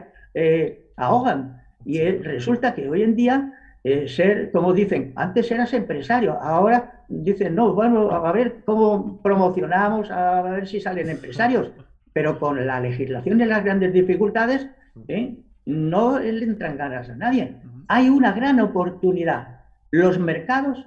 ahogan. 0.97 1.61
Y 1.85 1.99
resulta 1.99 2.73
que 2.73 2.89
hoy 2.89 3.03
en 3.03 3.15
día 3.15 3.53
ser, 3.83 4.51
como 4.51 4.73
dicen, 4.73 5.13
antes 5.15 5.49
eras 5.51 5.73
empresario, 5.73 6.39
ahora 6.39 7.03
dicen, 7.09 7.55
no, 7.55 7.73
bueno, 7.73 8.11
a 8.11 8.31
ver 8.31 8.63
cómo 8.65 9.21
promocionamos, 9.21 10.11
a 10.11 10.41
ver 10.43 10.67
si 10.67 10.79
salen 10.79 11.09
empresarios 11.09 11.71
pero 12.13 12.39
con 12.39 12.65
la 12.65 12.79
legislación 12.79 13.41
y 13.41 13.45
las 13.45 13.63
grandes 13.63 13.93
dificultades 13.93 14.67
¿eh? 15.07 15.37
no 15.65 16.19
le 16.19 16.43
entran 16.43 16.77
ganas 16.77 17.09
a 17.09 17.15
nadie. 17.15 17.55
Hay 17.87 18.09
una 18.09 18.33
gran 18.33 18.59
oportunidad. 18.59 19.61
Los 19.91 20.19
mercados 20.19 20.85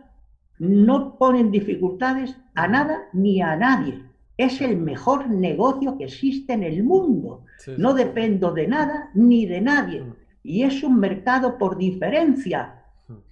no 0.59 1.17
ponen 1.19 1.51
dificultades 1.51 2.37
a 2.55 2.69
nada 2.69 3.09
ni 3.13 3.41
a 3.41 3.57
nadie. 3.57 4.03
Es 4.37 4.61
el 4.61 4.77
mejor 4.77 5.31
negocio 5.31 5.97
que 5.97 6.05
existe 6.05 6.53
en 6.53 6.65
el 6.65 6.83
mundo. 6.83 7.45
No 7.79 7.95
dependo 7.95 8.53
de 8.53 8.67
nada 8.67 9.11
ni 9.15 9.47
de 9.47 9.61
nadie. 9.61 10.05
Y 10.43 10.63
es 10.63 10.83
un 10.83 10.99
mercado 10.99 11.57
por 11.57 11.79
diferencia. 11.79 12.84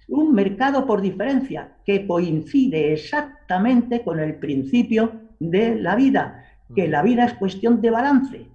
Un 0.07 0.33
mercado 0.33 0.85
por 0.85 1.01
diferencia 1.01 1.77
que 1.85 2.05
coincide 2.05 2.93
exactamente 2.93 4.03
con 4.03 4.19
el 4.19 4.35
principio 4.35 5.11
de 5.39 5.75
la 5.75 5.95
vida 5.95 6.43
que 6.73 6.87
la 6.87 7.01
vida 7.01 7.25
es 7.25 7.33
cuestión 7.35 7.81
de 7.81 7.91
balance. 7.91 8.47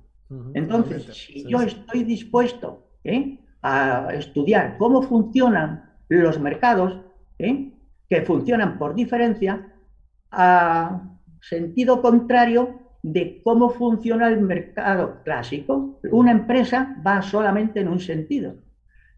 Entonces, 0.54 1.06
si 1.14 1.44
yo 1.48 1.60
estoy 1.62 2.04
dispuesto 2.04 2.86
¿eh? 3.04 3.38
a 3.62 4.08
estudiar 4.12 4.76
cómo 4.76 5.02
funcionan 5.02 5.90
los 6.08 6.38
mercados, 6.38 7.00
¿eh? 7.38 7.72
que 8.08 8.22
funcionan 8.22 8.78
por 8.78 8.94
diferencia, 8.94 9.72
a 10.30 11.02
sentido 11.40 12.02
contrario 12.02 12.80
de 13.02 13.40
cómo 13.42 13.70
funciona 13.70 14.28
el 14.28 14.40
mercado 14.42 15.22
clásico, 15.24 15.98
una 16.10 16.32
empresa 16.32 16.96
va 17.06 17.22
solamente 17.22 17.80
en 17.80 17.88
un 17.88 18.00
sentido. 18.00 18.56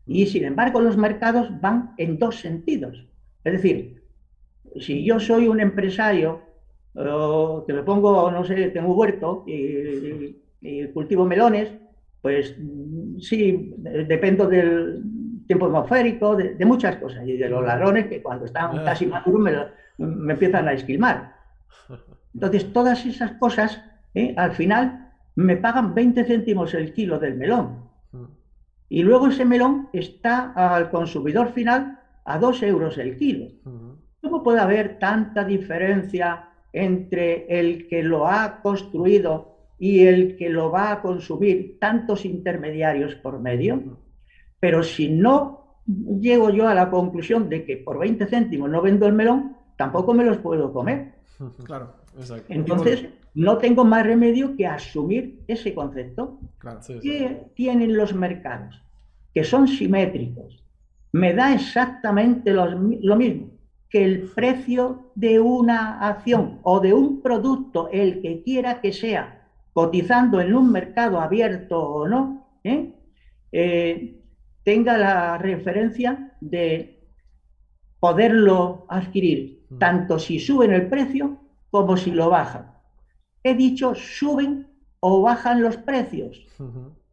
Y 0.06 0.26
sin 0.26 0.44
embargo, 0.44 0.80
los 0.80 0.96
mercados 0.96 1.48
van 1.60 1.94
en 1.98 2.18
dos 2.18 2.40
sentidos. 2.40 3.06
Es 3.44 3.52
decir, 3.52 4.02
si 4.78 5.04
yo 5.04 5.20
soy 5.20 5.48
un 5.48 5.60
empresario 5.60 6.42
que 6.94 7.72
me 7.72 7.82
pongo, 7.82 8.30
no 8.30 8.44
sé, 8.44 8.68
tengo 8.70 8.92
un 8.92 8.98
huerto 8.98 9.44
y, 9.46 10.36
cultivo 10.92 11.24
melones, 11.24 11.72
pues 12.20 12.56
sí, 13.20 13.74
dependo 13.78 14.46
del 14.46 15.02
tiempo 15.46 15.66
atmosférico, 15.66 16.36
de, 16.36 16.64
muchas 16.64 16.96
cosas, 16.96 17.26
y 17.26 17.36
de 17.36 17.48
los 17.48 17.64
ladrones 17.64 18.06
que 18.06 18.22
cuando 18.22 18.44
están 18.44 18.78
ah. 18.78 18.84
casi 18.84 19.06
maduros 19.06 19.70
me, 19.98 20.32
empiezan 20.32 20.68
a 20.68 20.72
esquilmar. 20.72 21.34
Entonces, 22.34 22.72
todas 22.72 23.04
esas 23.06 23.32
cosas, 23.32 23.82
¿eh? 24.14 24.34
al 24.36 24.52
final, 24.52 25.10
me 25.34 25.56
pagan 25.56 25.94
20 25.94 26.24
céntimos 26.24 26.74
el 26.74 26.92
kilo 26.92 27.18
del 27.18 27.36
melón. 27.36 27.89
Y 28.90 29.02
luego 29.02 29.28
ese 29.28 29.46
melón 29.46 29.88
está 29.92 30.52
al 30.52 30.90
consumidor 30.90 31.52
final 31.52 31.98
a 32.24 32.38
2 32.38 32.62
euros 32.64 32.98
el 32.98 33.16
kilo. 33.16 33.46
¿Cómo 34.20 34.42
puede 34.42 34.60
haber 34.60 34.98
tanta 34.98 35.44
diferencia 35.44 36.50
entre 36.72 37.46
el 37.48 37.88
que 37.88 38.02
lo 38.02 38.26
ha 38.26 38.60
construido 38.60 39.56
y 39.78 40.00
el 40.00 40.36
que 40.36 40.50
lo 40.50 40.70
va 40.70 40.92
a 40.92 41.00
consumir, 41.00 41.78
tantos 41.80 42.26
intermediarios 42.26 43.14
por 43.14 43.40
medio, 43.40 43.98
pero 44.60 44.82
si 44.82 45.08
no 45.08 45.80
llego 45.86 46.50
yo 46.50 46.68
a 46.68 46.74
la 46.74 46.90
conclusión 46.90 47.48
de 47.48 47.64
que 47.64 47.78
por 47.78 47.98
20 47.98 48.26
céntimos 48.26 48.68
no 48.68 48.82
vendo 48.82 49.06
el 49.06 49.14
melón, 49.14 49.56
tampoco 49.76 50.12
me 50.12 50.24
los 50.24 50.36
puedo 50.36 50.72
comer. 50.72 51.14
Claro, 51.64 51.94
exacto. 52.18 52.44
Entonces, 52.48 53.08
no 53.34 53.58
tengo 53.58 53.84
más 53.84 54.04
remedio 54.04 54.56
que 54.56 54.66
asumir 54.66 55.40
ese 55.46 55.74
concepto. 55.74 56.40
que 57.02 57.46
tienen 57.54 57.96
los 57.96 58.14
mercados? 58.14 58.82
Que 59.32 59.44
son 59.44 59.68
simétricos. 59.68 60.64
Me 61.12 61.32
da 61.34 61.54
exactamente 61.54 62.52
lo 62.52 63.16
mismo 63.16 63.50
que 63.90 64.04
el 64.04 64.30
precio 64.34 65.10
de 65.16 65.40
una 65.40 65.98
acción 66.08 66.60
o 66.62 66.78
de 66.78 66.92
un 66.94 67.20
producto, 67.20 67.88
el 67.92 68.22
que 68.22 68.42
quiera 68.42 68.80
que 68.80 68.92
sea, 68.92 69.48
cotizando 69.72 70.40
en 70.40 70.54
un 70.54 70.70
mercado 70.70 71.20
abierto 71.20 71.80
o 71.82 72.08
no, 72.08 72.46
¿eh? 72.62 72.94
Eh, 73.50 74.22
tenga 74.62 74.96
la 74.96 75.38
referencia 75.38 76.36
de 76.40 77.02
poderlo 77.98 78.86
adquirir, 78.88 79.64
mm. 79.70 79.78
tanto 79.78 80.20
si 80.20 80.38
suben 80.38 80.72
el 80.72 80.88
precio 80.88 81.38
como 81.70 81.96
si 81.96 82.12
lo 82.12 82.30
bajan. 82.30 82.72
He 83.42 83.54
dicho 83.54 83.94
suben 83.94 84.68
o 85.00 85.22
bajan 85.22 85.62
los 85.62 85.76
precios. 85.76 86.46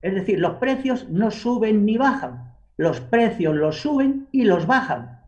Es 0.02 0.14
decir, 0.14 0.40
los 0.40 0.56
precios 0.56 1.10
no 1.10 1.32
suben 1.32 1.86
ni 1.86 1.98
bajan. 1.98 2.54
Los 2.76 3.00
precios 3.00 3.56
los 3.56 3.82
suben 3.82 4.28
y 4.32 4.44
los 4.44 4.68
bajan. 4.68 5.22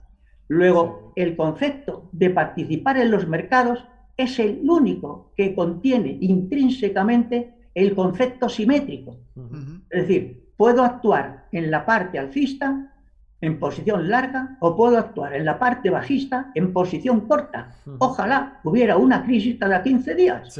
Luego, 0.48 1.14
el 1.16 1.36
concepto 1.36 2.10
de 2.12 2.30
participar 2.30 2.98
en 2.98 3.12
los 3.12 3.28
mercados 3.28 3.86
es 4.18 4.40
el 4.40 4.62
único 4.70 5.32
que 5.38 5.56
contiene 5.56 6.18
intrínsecamente 6.20 7.54
el 7.74 7.96
concepto 7.96 8.50
simétrico. 8.50 9.18
Es 9.90 10.08
decir, 10.08 10.52
puedo 10.58 10.84
actuar 10.84 11.48
en 11.52 11.72
la 11.72 11.86
parte 11.86 12.20
alcista 12.20 12.94
en 13.42 13.60
posición 13.60 14.10
larga 14.10 14.58
o 14.60 14.76
puedo 14.76 14.98
actuar 14.98 15.34
en 15.34 15.46
la 15.46 15.58
parte 15.58 15.90
bajista 15.90 16.52
en 16.56 16.74
posición 16.74 17.22
corta. 17.22 17.76
Ojalá 18.00 18.60
hubiera 18.64 18.98
una 18.98 19.24
crisis 19.24 19.58
cada 19.60 19.82
15 19.82 20.16
días. 20.16 20.58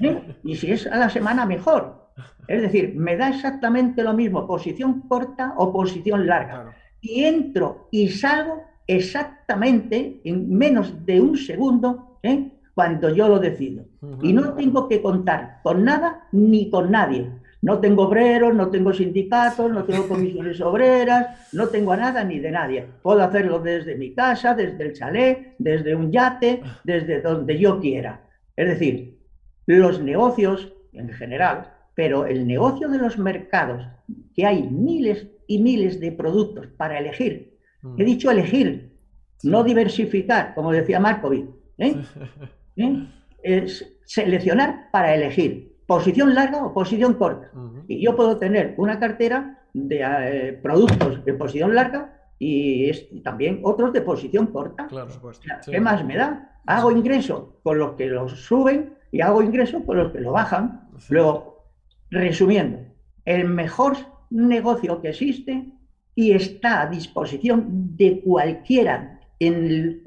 ¿eh? 0.00 0.36
Y 0.42 0.56
si 0.56 0.72
es 0.72 0.86
a 0.86 0.96
la 0.96 1.10
semana, 1.10 1.44
mejor. 1.44 2.10
Es 2.48 2.62
decir, 2.62 2.94
me 2.96 3.16
da 3.16 3.28
exactamente 3.28 4.02
lo 4.02 4.12
mismo 4.14 4.46
posición 4.46 5.02
corta 5.08 5.54
o 5.56 5.72
posición 5.72 6.26
larga. 6.26 6.74
Y 7.00 7.24
entro 7.24 7.88
y 7.90 8.08
salgo 8.08 8.62
exactamente 8.86 10.20
en 10.24 10.56
menos 10.56 11.04
de 11.04 11.20
un 11.20 11.36
segundo 11.36 12.18
¿eh? 12.22 12.52
cuando 12.74 13.10
yo 13.14 13.28
lo 13.28 13.38
decido. 13.38 13.84
Y 14.22 14.32
no 14.32 14.54
tengo 14.54 14.88
que 14.88 15.02
contar 15.02 15.60
con 15.62 15.84
nada 15.84 16.28
ni 16.32 16.70
con 16.70 16.90
nadie. 16.90 17.30
No 17.62 17.78
tengo 17.78 18.04
obreros, 18.04 18.54
no 18.54 18.70
tengo 18.70 18.92
sindicatos, 18.92 19.70
no 19.70 19.84
tengo 19.84 20.08
comisiones 20.08 20.60
obreras, 20.60 21.48
no 21.52 21.68
tengo 21.68 21.92
a 21.92 21.96
nada 21.96 22.24
ni 22.24 22.40
de 22.40 22.50
nadie. 22.50 22.86
Puedo 23.02 23.22
hacerlo 23.22 23.60
desde 23.60 23.94
mi 23.94 24.12
casa, 24.14 24.54
desde 24.54 24.84
el 24.84 24.92
chalet, 24.92 25.54
desde 25.58 25.94
un 25.94 26.10
yate, 26.10 26.62
desde 26.84 27.20
donde 27.20 27.58
yo 27.58 27.80
quiera. 27.80 28.28
Es 28.56 28.68
decir, 28.68 29.18
los 29.66 30.00
negocios 30.00 30.72
en 30.92 31.08
general, 31.10 31.72
pero 31.94 32.26
el 32.26 32.46
negocio 32.46 32.88
de 32.88 32.98
los 32.98 33.16
mercados, 33.16 33.86
que 34.34 34.44
hay 34.44 34.62
miles 34.64 35.28
y 35.46 35.62
miles 35.62 36.00
de 36.00 36.12
productos 36.12 36.66
para 36.76 36.98
elegir 36.98 37.52
Mm. 37.82 38.00
He 38.00 38.04
dicho 38.04 38.30
elegir, 38.30 38.92
no 39.42 39.64
diversificar, 39.64 40.54
como 40.54 40.72
decía 40.72 41.00
Markovic. 41.00 41.46
¿eh? 41.78 41.96
¿Eh? 42.76 43.06
Es 43.42 43.92
seleccionar 44.04 44.90
para 44.90 45.14
elegir, 45.14 45.71
posición 45.86 46.34
larga 46.34 46.64
o 46.64 46.72
posición 46.72 47.14
corta. 47.14 47.50
Y 47.88 48.02
yo 48.02 48.16
puedo 48.16 48.36
tener 48.38 48.74
una 48.76 48.98
cartera 48.98 49.58
de 49.72 50.00
eh, 50.02 50.52
productos 50.62 51.24
de 51.24 51.34
posición 51.34 51.74
larga 51.74 52.20
y, 52.38 53.20
también 53.22 53.60
otros 53.62 53.92
de 53.92 54.02
posición 54.02 54.46
corta. 54.46 54.88
¿Qué 55.64 55.80
más 55.80 56.04
me 56.04 56.16
da? 56.16 56.60
Hago 56.66 56.90
ingreso 56.90 57.56
con 57.62 57.78
los 57.78 57.92
que 57.92 58.06
los 58.06 58.32
suben 58.44 58.94
y 59.10 59.20
hago 59.20 59.42
ingreso 59.42 59.84
con 59.84 59.98
los 59.98 60.12
que 60.12 60.20
lo 60.20 60.32
bajan. 60.32 60.88
Luego, 61.08 61.66
resumiendo, 62.10 62.78
el 63.24 63.48
mejor 63.48 63.96
negocio 64.30 65.00
que 65.00 65.10
existe 65.10 65.72
y 66.14 66.32
está 66.32 66.82
a 66.82 66.86
disposición 66.86 67.96
de 67.96 68.20
cualquiera 68.20 69.20
en 69.38 69.54
el 69.54 70.02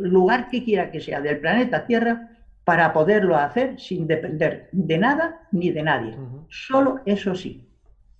lugar 0.00 0.48
que 0.48 0.64
quiera 0.64 0.90
que 0.90 1.00
sea 1.00 1.20
del 1.20 1.38
planeta 1.38 1.86
Tierra 1.86 2.37
para 2.68 2.92
poderlo 2.92 3.34
hacer 3.34 3.80
sin 3.80 4.06
depender 4.06 4.68
de 4.72 4.98
nada 4.98 5.48
ni 5.52 5.70
de 5.70 5.82
nadie. 5.82 6.14
Solo 6.50 7.00
eso 7.06 7.34
sí, 7.34 7.66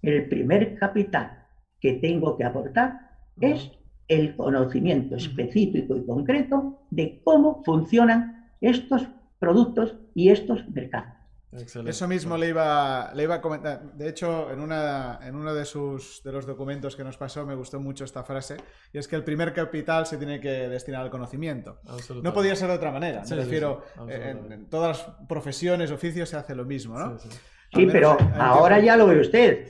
el 0.01 0.27
primer 0.27 0.75
capital 0.75 1.45
que 1.79 1.93
tengo 2.05 2.35
que 2.35 2.45
aportar 2.45 2.99
es 3.39 3.71
el 4.09 4.35
conocimiento 4.37 5.17
específico 5.17 5.95
y 5.99 6.07
concreto 6.07 6.79
de 6.89 7.21
cómo 7.25 7.63
funcionan 7.63 8.49
estos 8.63 9.07
productos 9.39 9.95
y 10.15 10.31
estos 10.31 10.67
mercados. 10.71 11.18
Eso 11.51 12.07
mismo 12.07 12.37
le 12.37 12.49
iba, 12.49 13.11
le 13.15 13.23
iba 13.23 13.37
a 13.37 13.41
comentar. 13.41 13.83
De 13.95 14.09
hecho, 14.09 14.51
en, 14.51 14.61
una, 14.61 15.19
en 15.23 15.35
uno 15.35 15.55
de, 15.55 15.65
sus, 15.65 16.23
de 16.23 16.31
los 16.31 16.45
documentos 16.45 16.95
que 16.95 17.03
nos 17.03 17.17
pasó 17.17 17.47
me 17.47 17.55
gustó 17.55 17.81
mucho 17.81 18.05
esta 18.05 18.23
frase, 18.23 18.59
y 18.93 18.99
es 18.99 19.09
que 19.09 19.17
el 19.17 19.25
primer 19.25 19.55
capital 19.55 20.07
se 20.07 20.19
tiene 20.19 20.41
que 20.41 20.69
destinar 20.69 21.03
al 21.03 21.11
conocimiento. 21.11 21.81
No 22.23 22.35
podía 22.35 22.55
ser 22.55 22.69
de 22.69 22.75
otra 22.75 22.93
manera. 22.93 23.23
me 23.29 23.37
refiero, 23.37 23.83
en, 24.09 24.67
todas 24.67 24.99
las 24.99 25.17
profesiones, 25.27 25.91
oficios 25.91 26.29
se 26.29 26.37
hace 26.37 26.55
lo 26.55 26.67
mismo, 26.67 26.99
¿no? 26.99 27.19
Sí, 27.19 27.87
pero 27.91 28.17
ahora 28.35 28.79
ya 28.81 28.97
lo 28.97 29.07
ve 29.07 29.21
usted. 29.21 29.69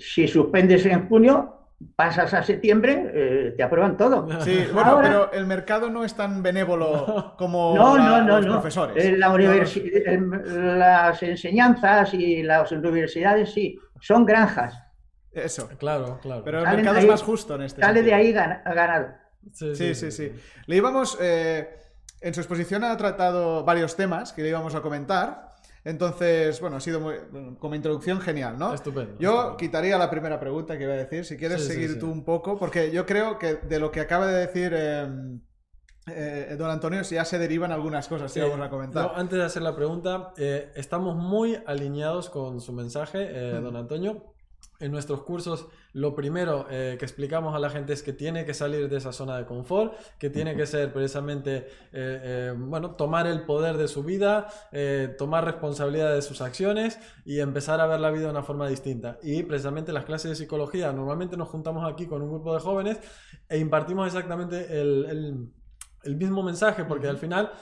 si 0.00 0.28
suspendes 0.28 0.84
en 0.84 1.08
junio, 1.08 1.59
pasas 1.96 2.34
a 2.34 2.42
septiembre, 2.42 3.10
eh, 3.14 3.54
te 3.56 3.62
aprueban 3.62 3.96
todo. 3.96 4.28
Sí, 4.42 4.66
bueno, 4.72 4.98
pero 5.02 5.32
el 5.32 5.46
mercado 5.46 5.90
no 5.90 6.04
es 6.04 6.14
tan 6.14 6.42
benévolo 6.42 7.34
como 7.38 7.76
los 7.76 8.46
profesores. 8.46 9.18
La 9.18 9.30
las 10.42 11.22
enseñanzas 11.22 12.14
y 12.14 12.42
las 12.42 12.70
universidades 12.72 13.52
sí, 13.52 13.78
son 14.00 14.26
granjas. 14.26 14.74
Eso. 15.32 15.68
Claro, 15.78 16.18
claro. 16.20 16.42
Pero 16.44 16.58
el 16.60 16.76
mercado 16.76 16.98
es 16.98 17.06
más 17.06 17.22
justo 17.22 17.54
en 17.54 17.62
este 17.62 17.80
Sale 17.80 18.02
de 18.02 18.14
ahí 18.14 18.32
ganado. 18.32 19.14
Sí, 19.52 19.94
sí, 19.94 20.10
sí. 20.10 20.32
Le 20.66 20.76
íbamos... 20.76 21.16
Eh, 21.20 21.76
en 22.20 22.34
su 22.34 22.40
exposición 22.40 22.84
ha 22.84 22.94
tratado 22.98 23.64
varios 23.64 23.96
temas 23.96 24.32
que 24.32 24.42
le 24.42 24.50
íbamos 24.50 24.74
a 24.74 24.82
comentar. 24.82 25.49
Entonces, 25.84 26.60
bueno, 26.60 26.76
ha 26.76 26.80
sido 26.80 27.00
muy, 27.00 27.14
como 27.58 27.74
introducción 27.74 28.20
genial, 28.20 28.58
¿no? 28.58 28.74
Estupendo. 28.74 29.16
Yo 29.18 29.56
quitaría 29.56 29.96
la 29.96 30.10
primera 30.10 30.38
pregunta 30.38 30.76
que 30.76 30.84
iba 30.84 30.92
a 30.92 30.96
decir, 30.96 31.24
si 31.24 31.36
quieres 31.36 31.64
seguir 31.66 31.98
tú 31.98 32.10
un 32.10 32.24
poco, 32.24 32.58
porque 32.58 32.90
yo 32.90 33.06
creo 33.06 33.38
que 33.38 33.54
de 33.54 33.78
lo 33.78 33.90
que 33.90 34.00
acaba 34.00 34.26
de 34.26 34.46
decir 34.46 34.74
em, 34.74 35.40
eh, 36.06 36.56
don 36.58 36.70
Antonio 36.70 37.02
ya 37.02 37.24
se 37.24 37.38
derivan 37.38 37.72
algunas 37.72 38.08
cosas 38.08 38.32
que 38.32 38.42
vamos 38.42 38.60
a 38.60 38.70
comentar. 38.70 39.12
antes 39.14 39.38
de 39.38 39.44
hacer 39.44 39.62
la 39.62 39.74
pregunta, 39.74 40.32
eh, 40.36 40.72
estamos 40.74 41.16
muy 41.16 41.58
alineados 41.66 42.30
con 42.30 42.60
su 42.60 42.72
mensaje, 42.72 43.28
eh, 43.30 43.60
don 43.60 43.76
Antonio. 43.76 44.34
En 44.80 44.92
nuestros 44.92 45.22
cursos 45.22 45.66
lo 45.92 46.14
primero 46.14 46.66
eh, 46.70 46.96
que 46.98 47.04
explicamos 47.04 47.54
a 47.54 47.58
la 47.58 47.68
gente 47.68 47.92
es 47.92 48.02
que 48.02 48.12
tiene 48.12 48.46
que 48.46 48.54
salir 48.54 48.88
de 48.88 48.96
esa 48.96 49.12
zona 49.12 49.36
de 49.36 49.44
confort, 49.44 49.94
que 50.18 50.30
tiene 50.30 50.56
que 50.56 50.66
ser 50.66 50.92
precisamente, 50.92 51.56
eh, 51.56 51.64
eh, 51.92 52.54
bueno, 52.56 52.92
tomar 52.92 53.26
el 53.26 53.42
poder 53.42 53.76
de 53.76 53.88
su 53.88 54.02
vida, 54.02 54.48
tomar 55.18 55.44
responsabilidad 55.44 56.14
de 56.14 56.22
sus 56.22 56.40
acciones 56.40 56.98
y 57.24 57.40
empezar 57.40 57.80
a 57.80 57.86
ver 57.86 58.00
la 58.00 58.10
vida 58.10 58.24
de 58.24 58.30
una 58.30 58.42
forma 58.42 58.68
distinta. 58.68 59.18
Y 59.22 59.42
precisamente 59.42 59.92
las 59.92 60.04
clases 60.04 60.30
de 60.30 60.36
psicología, 60.36 60.92
normalmente 60.92 61.36
nos 61.36 61.48
juntamos 61.48 61.90
aquí 61.90 62.06
con 62.06 62.22
un 62.22 62.30
grupo 62.30 62.54
de 62.54 62.60
jóvenes 62.60 62.98
e 63.48 63.58
impartimos 63.58 64.06
exactamente 64.06 64.80
el, 64.80 65.50
el 66.04 66.16
mismo 66.16 66.42
mensaje, 66.42 66.84
porque 66.84 67.08
al 67.08 67.18
final 67.18 67.52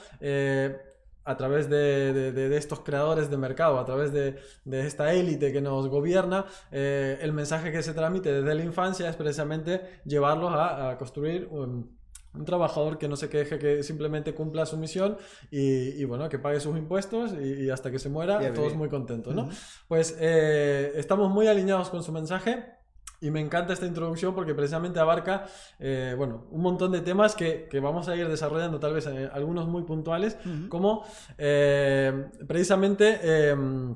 a 1.25 1.37
través 1.37 1.69
de, 1.69 2.57
estos 2.57 2.79
creadores 2.79 3.29
de 3.29 3.37
mercado, 3.37 3.79
a 3.79 3.85
través 3.85 4.11
de, 4.11 4.39
esta 4.71 5.13
élite 5.13 5.51
que 5.51 5.61
nos 5.61 5.87
gobierna, 5.87 6.45
eh, 6.71 7.17
el 7.21 7.33
mensaje 7.33 7.71
que 7.71 7.83
se 7.83 7.93
transmite 7.93 8.31
desde 8.31 8.55
la 8.55 8.63
infancia 8.63 9.09
es 9.09 9.15
precisamente 9.15 10.01
llevarlos 10.05 10.51
a, 10.53 10.95
construir 10.97 11.47
un, 11.51 11.97
trabajador 12.45 12.97
que 12.97 13.07
no 13.07 13.15
se 13.15 13.27
queje, 13.27 13.57
que 13.57 13.83
simplemente 13.83 14.33
cumpla 14.33 14.65
su 14.65 14.77
misión 14.77 15.17
y, 15.51 16.03
bueno, 16.05 16.29
que 16.29 16.39
pague 16.39 16.59
sus 16.59 16.77
impuestos 16.77 17.33
y, 17.33 17.69
hasta 17.69 17.91
que 17.91 17.99
se 17.99 18.09
muera, 18.09 18.53
todos 18.53 18.75
muy 18.75 18.87
contentos, 18.87 19.33
¿no? 19.35 19.49
Pues 19.87 20.15
eh, 20.19 20.93
estamos 20.95 21.29
muy 21.31 21.47
alineados 21.47 21.89
con 21.89 22.03
su 22.03 22.11
mensaje. 22.11 22.78
Y 23.21 23.31
me 23.31 23.41
encanta 23.41 23.73
esta 23.73 23.85
introducción 23.85 24.33
porque 24.33 24.55
precisamente 24.55 24.99
abarca, 24.99 25.45
eh, 25.77 26.15
bueno, 26.17 26.47
un 26.51 26.61
montón 26.61 26.91
de 26.91 27.01
temas 27.01 27.35
que, 27.35 27.67
que, 27.69 27.79
vamos 27.79 28.07
a 28.07 28.15
ir 28.15 28.27
desarrollando, 28.29 28.79
tal 28.79 28.93
vez 28.93 29.07
eh, 29.07 29.29
algunos 29.33 29.67
muy 29.67 29.83
puntuales, 29.83 30.37
como 30.69 31.05
eh, 31.37 32.29
precisamente, 32.47 33.49
em, 33.49 33.95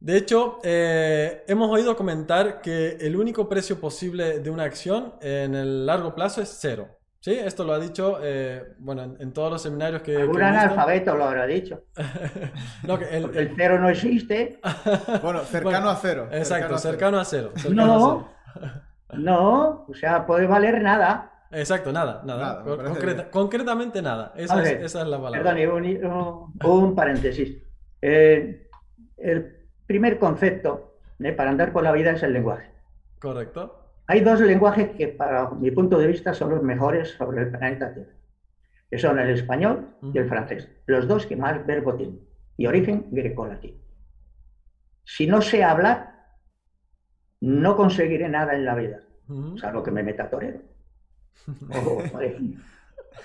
de 0.00 0.16
hecho, 0.16 0.58
hemos 0.64 1.70
oído 1.70 1.96
comentar 1.96 2.60
que 2.60 2.96
el 3.00 3.16
único 3.16 3.48
precio 3.48 3.80
posible 3.80 4.40
de 4.40 4.50
una 4.50 4.64
acción 4.64 5.14
en 5.20 5.54
el 5.54 5.86
largo 5.86 6.14
plazo 6.14 6.42
es 6.42 6.58
cero. 6.60 7.01
Sí, 7.22 7.38
esto 7.38 7.62
lo 7.62 7.72
ha 7.72 7.78
dicho, 7.78 8.18
eh, 8.20 8.74
bueno, 8.78 9.14
en, 9.16 9.32
todos 9.32 9.52
los 9.52 9.62
seminarios 9.62 10.02
que... 10.02 10.16
Algún 10.16 10.42
analfabeto 10.42 11.14
lo 11.14 11.26
habrá 11.26 11.46
dicho. 11.46 11.84
no, 12.82 12.98
el, 12.98 13.54
cero 13.56 13.78
no 13.78 13.90
existe. 13.90 14.58
bueno, 15.22 15.38
cercano 15.44 15.88
a 15.88 15.94
cero. 15.94 16.28
Exacto, 16.32 16.76
cercano 16.78 17.20
a 17.20 17.24
cero. 17.24 17.52
no, 17.70 18.28
no, 19.12 19.84
o 19.88 19.94
sea, 19.94 20.26
puede 20.26 20.48
valer 20.48 20.82
nada. 20.82 21.30
Exacto, 21.52 21.92
nada, 21.92 22.22
nada. 22.24 22.64
concretamente 23.30 24.02
nada. 24.02 24.32
Esa, 24.34 24.60
es, 24.68 24.92
la 24.92 25.22
palabra. 25.22 25.54
Perdón, 25.54 26.50
un, 26.64 26.94
paréntesis. 26.96 27.56
Eh, 28.00 28.68
el 29.16 29.68
primer 29.86 30.18
concepto 30.18 30.98
eh, 31.20 31.30
para 31.30 31.50
andar 31.50 31.72
por 31.72 31.84
la 31.84 31.92
vida 31.92 32.10
es 32.10 32.22
el 32.24 32.32
lenguaje. 32.32 32.68
Correcto. 33.20 33.81
Hay 34.12 34.20
dos 34.20 34.40
lenguajes 34.42 34.90
que, 34.90 35.08
para 35.08 35.48
mi 35.52 35.70
punto 35.70 35.96
de 35.96 36.06
vista, 36.06 36.34
son 36.34 36.50
los 36.50 36.62
mejores 36.62 37.12
sobre 37.12 37.44
el 37.44 37.50
planeta 37.50 37.94
Tierra, 37.94 38.12
que 38.90 38.98
son 38.98 39.18
el 39.18 39.30
español 39.30 39.88
y 40.12 40.18
el 40.18 40.28
francés, 40.28 40.68
los 40.84 41.08
dos 41.08 41.24
que 41.24 41.34
más 41.34 41.64
verbo 41.64 41.94
tienen, 41.94 42.20
y 42.58 42.66
origen 42.66 43.06
grecolatino. 43.10 43.78
Si 45.02 45.26
no 45.26 45.40
sé 45.40 45.64
hablar, 45.64 46.26
no 47.40 47.74
conseguiré 47.74 48.28
nada 48.28 48.54
en 48.54 48.66
la 48.66 48.74
vida, 48.74 49.00
salvo 49.56 49.82
que 49.82 49.90
me 49.90 50.02
meta 50.02 50.28
torero. 50.28 50.60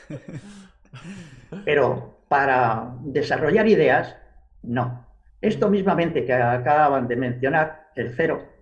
Pero 1.66 2.22
para 2.30 2.96
desarrollar 3.02 3.68
ideas, 3.68 4.16
no. 4.64 5.06
Esto 5.42 5.70
mismamente 5.70 6.24
que 6.24 6.32
acaban 6.32 7.10
de 7.10 7.18
mencionar, 7.18 7.90
el 7.98 8.16
cero, 8.16 8.57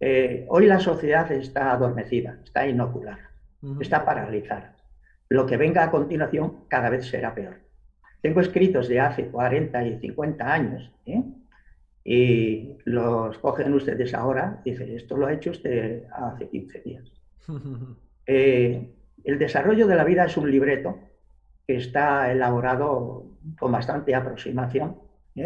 eh, 0.00 0.44
hoy 0.48 0.66
la 0.66 0.78
sociedad 0.78 1.30
está 1.32 1.72
adormecida, 1.72 2.38
está 2.44 2.66
inoculada, 2.66 3.30
está 3.80 4.04
paralizada. 4.04 4.76
Lo 5.28 5.46
que 5.46 5.56
venga 5.56 5.82
a 5.82 5.90
continuación 5.90 6.64
cada 6.68 6.90
vez 6.90 7.06
será 7.06 7.34
peor. 7.34 7.60
Tengo 8.20 8.40
escritos 8.40 8.88
de 8.88 9.00
hace 9.00 9.26
40 9.28 9.86
y 9.86 9.98
50 9.98 10.52
años 10.52 10.90
¿eh? 11.06 11.22
y 12.04 12.76
los 12.84 13.38
cogen 13.38 13.72
ustedes 13.74 14.14
ahora 14.14 14.60
y 14.64 14.72
dicen, 14.72 14.94
esto 14.94 15.16
lo 15.16 15.26
ha 15.26 15.32
hecho 15.32 15.50
usted 15.50 16.04
hace 16.12 16.48
15 16.48 16.80
días. 16.80 17.12
Eh, 18.28 18.90
el 19.22 19.38
desarrollo 19.38 19.86
de 19.86 19.94
la 19.94 20.02
vida 20.02 20.24
es 20.24 20.36
un 20.36 20.50
libreto 20.50 20.98
que 21.64 21.76
está 21.76 22.32
elaborado 22.32 23.24
con 23.56 23.70
bastante 23.70 24.16
aproximación 24.16 24.96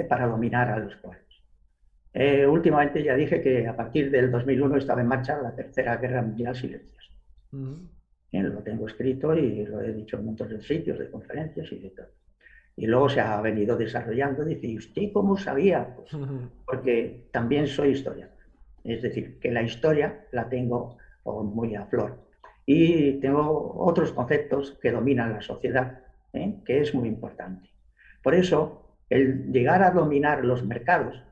para 0.09 0.27
dominar 0.27 0.71
a 0.71 0.79
los 0.79 0.97
pueblos. 0.97 1.30
Eh, 2.13 2.47
últimamente 2.47 3.03
ya 3.03 3.15
dije 3.15 3.41
que 3.41 3.67
a 3.67 3.77
partir 3.77 4.11
del 4.11 4.31
2001 4.31 4.77
estaba 4.77 5.01
en 5.01 5.07
marcha 5.07 5.41
la 5.41 5.55
Tercera 5.55 5.97
Guerra 5.97 6.23
Mundial 6.23 6.57
silenciosa. 6.57 7.11
lo 8.33 8.63
tengo 8.63 8.87
escrito 8.87 9.35
y 9.35 9.65
lo 9.67 9.81
he 9.81 9.93
dicho 9.93 10.19
en 10.19 10.35
de 10.35 10.61
sitios, 10.63 10.99
de 10.99 11.11
conferencias 11.11 11.71
y 11.73 11.79
de 11.79 11.91
todo. 11.91 12.09
Y 12.77 12.87
luego 12.87 13.09
se 13.09 13.21
ha 13.21 13.41
venido 13.41 13.77
desarrollando. 13.77 14.45
Dice, 14.45 14.67
¿y 14.67 14.79
usted 14.79 15.13
cómo 15.13 15.37
sabía? 15.37 15.95
Pues, 15.95 16.11
porque 16.65 17.29
también 17.31 17.67
soy 17.67 17.91
historiador. 17.91 18.37
Es 18.85 19.03
decir, 19.03 19.39
que 19.39 19.51
la 19.51 19.63
historia 19.63 20.25
la 20.33 20.49
tengo 20.49 20.97
muy 21.25 21.75
a 21.75 21.85
flor. 21.87 22.19
Y 22.65 23.15
tengo 23.21 23.75
otros 23.77 24.13
conceptos 24.13 24.79
que 24.81 24.93
dominan 24.93 25.33
la 25.33 25.43
sociedad, 25.43 26.01
¿eh? 26.33 26.55
que 26.65 26.81
es 26.81 26.95
muy 26.95 27.09
importante. 27.09 27.69
Por 28.23 28.35
eso, 28.35 28.97
el 29.09 29.51
llegar 29.53 29.83
a 29.83 29.91
dominar 29.91 30.45
los 30.45 30.65
mercados 30.65 31.23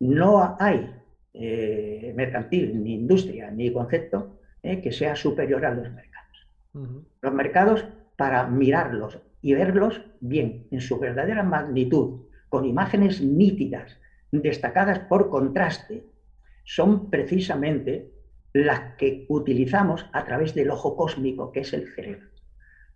no 0.00 0.56
hay 0.58 0.94
eh, 1.34 2.12
mercantil, 2.16 2.82
ni 2.82 2.94
industria, 2.94 3.50
ni 3.50 3.72
concepto 3.72 4.38
eh, 4.62 4.80
que 4.80 4.92
sea 4.92 5.14
superior 5.16 5.64
a 5.64 5.74
los 5.74 5.90
mercados. 5.92 6.08
Los 7.22 7.34
mercados, 7.34 7.84
para 8.16 8.46
mirarlos 8.46 9.18
y 9.42 9.54
verlos 9.54 10.02
bien, 10.20 10.66
en 10.70 10.80
su 10.80 10.98
verdadera 10.98 11.42
magnitud, 11.42 12.26
con 12.48 12.64
imágenes 12.64 13.20
nítidas, 13.20 13.98
destacadas 14.30 15.00
por 15.00 15.28
contraste, 15.28 16.04
son 16.64 17.10
precisamente 17.10 18.12
las 18.52 18.94
que 18.96 19.26
utilizamos 19.28 20.06
a 20.12 20.24
través 20.24 20.54
del 20.54 20.70
ojo 20.70 20.96
cósmico, 20.96 21.52
que 21.52 21.60
es 21.60 21.72
el 21.72 21.88
cerebro. 21.88 22.28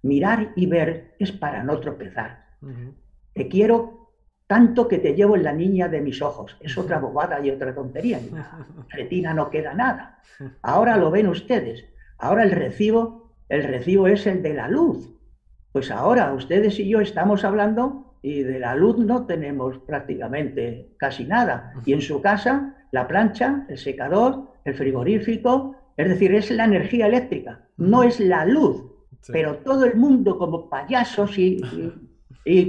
Mirar 0.02 0.52
y 0.56 0.66
ver 0.66 1.14
es 1.18 1.32
para 1.32 1.62
no 1.62 1.78
tropezar. 1.80 2.46
Te 3.34 3.48
quiero 3.48 4.01
tanto 4.46 4.88
que 4.88 4.98
te 4.98 5.14
llevo 5.14 5.36
en 5.36 5.44
la 5.44 5.52
niña 5.52 5.88
de 5.88 6.00
mis 6.00 6.20
ojos. 6.20 6.56
Es 6.60 6.76
otra 6.76 6.98
bobada 6.98 7.44
y 7.44 7.50
otra 7.50 7.74
tontería. 7.74 8.18
En 8.18 8.34
la 8.36 8.66
retina 8.88 9.34
no 9.34 9.50
queda 9.50 9.74
nada. 9.74 10.18
Ahora 10.62 10.96
lo 10.96 11.10
ven 11.10 11.28
ustedes. 11.28 11.84
Ahora 12.18 12.44
el 12.44 12.50
recibo, 12.50 13.34
el 13.48 13.64
recibo 13.64 14.06
es 14.06 14.26
el 14.26 14.42
de 14.42 14.54
la 14.54 14.68
luz. 14.68 15.10
Pues 15.72 15.90
ahora 15.90 16.34
ustedes 16.34 16.78
y 16.78 16.88
yo 16.88 17.00
estamos 17.00 17.44
hablando 17.44 18.14
y 18.20 18.42
de 18.42 18.58
la 18.58 18.76
luz 18.76 18.98
no 18.98 19.24
tenemos 19.24 19.78
prácticamente 19.78 20.92
casi 20.98 21.24
nada. 21.24 21.72
Y 21.86 21.94
en 21.94 22.02
su 22.02 22.20
casa, 22.20 22.76
la 22.92 23.08
plancha, 23.08 23.64
el 23.70 23.78
secador, 23.78 24.52
el 24.64 24.74
frigorífico, 24.74 25.74
es 25.96 26.08
decir, 26.08 26.34
es 26.34 26.50
la 26.50 26.66
energía 26.66 27.06
eléctrica, 27.06 27.62
no 27.78 28.02
es 28.02 28.20
la 28.20 28.44
luz. 28.44 28.84
Pero 29.28 29.56
todo 29.56 29.86
el 29.86 29.96
mundo 29.96 30.38
como 30.38 30.68
payasos 30.68 31.38
y 31.38 31.56
y 31.56 31.92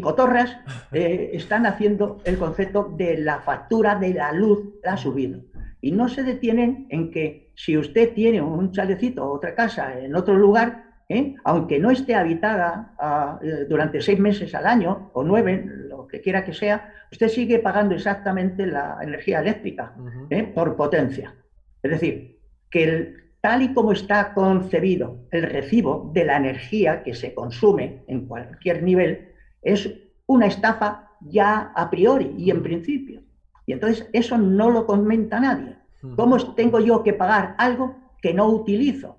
cotorras 0.01 0.57
eh, 0.91 1.31
están 1.33 1.65
haciendo 1.65 2.19
el 2.25 2.37
concepto 2.37 2.93
de 2.95 3.17
la 3.17 3.39
factura 3.39 3.95
de 3.95 4.13
la 4.13 4.31
luz, 4.31 4.75
la 4.83 4.97
subido. 4.97 5.41
Y 5.81 5.91
no 5.91 6.07
se 6.07 6.23
detienen 6.23 6.87
en 6.89 7.11
que 7.11 7.51
si 7.55 7.77
usted 7.77 8.13
tiene 8.13 8.41
un 8.41 8.71
chalecito 8.71 9.25
o 9.25 9.33
otra 9.33 9.55
casa 9.55 9.99
en 9.99 10.15
otro 10.15 10.35
lugar, 10.35 10.83
¿eh? 11.09 11.35
aunque 11.43 11.79
no 11.79 11.91
esté 11.91 12.15
habitada 12.15 12.93
ah, 12.99 13.39
eh, 13.41 13.65
durante 13.67 14.01
seis 14.01 14.19
meses 14.19 14.53
al 14.55 14.65
año 14.65 15.11
o 15.13 15.23
nueve, 15.23 15.63
lo 15.65 16.07
que 16.07 16.21
quiera 16.21 16.43
que 16.43 16.53
sea, 16.53 16.93
usted 17.11 17.27
sigue 17.27 17.59
pagando 17.59 17.95
exactamente 17.95 18.65
la 18.65 18.97
energía 19.01 19.39
eléctrica 19.39 19.93
¿eh? 20.29 20.43
por 20.43 20.75
potencia. 20.75 21.35
Es 21.81 21.91
decir, 21.91 22.39
que 22.69 23.15
tal 23.41 23.61
y 23.61 23.73
como 23.73 23.91
está 23.91 24.33
concebido 24.33 25.27
el 25.31 25.43
recibo 25.43 26.11
de 26.13 26.25
la 26.25 26.37
energía 26.37 27.03
que 27.03 27.13
se 27.13 27.33
consume 27.33 28.03
en 28.07 28.25
cualquier 28.25 28.83
nivel, 28.83 29.32
es 29.63 29.89
una 30.25 30.47
estafa 30.47 31.09
ya 31.21 31.71
a 31.75 31.89
priori 31.89 32.33
y 32.37 32.51
en 32.51 32.63
principio. 32.63 33.21
Y 33.65 33.73
entonces 33.73 34.07
eso 34.13 34.37
no 34.37 34.69
lo 34.69 34.85
comenta 34.85 35.39
nadie. 35.39 35.77
¿Cómo 36.15 36.37
tengo 36.53 36.79
yo 36.81 37.01
que 37.01 37.13
pagar 37.13 37.55
algo 37.57 37.95
que 38.21 38.33
no 38.33 38.47
utilizo? 38.49 39.17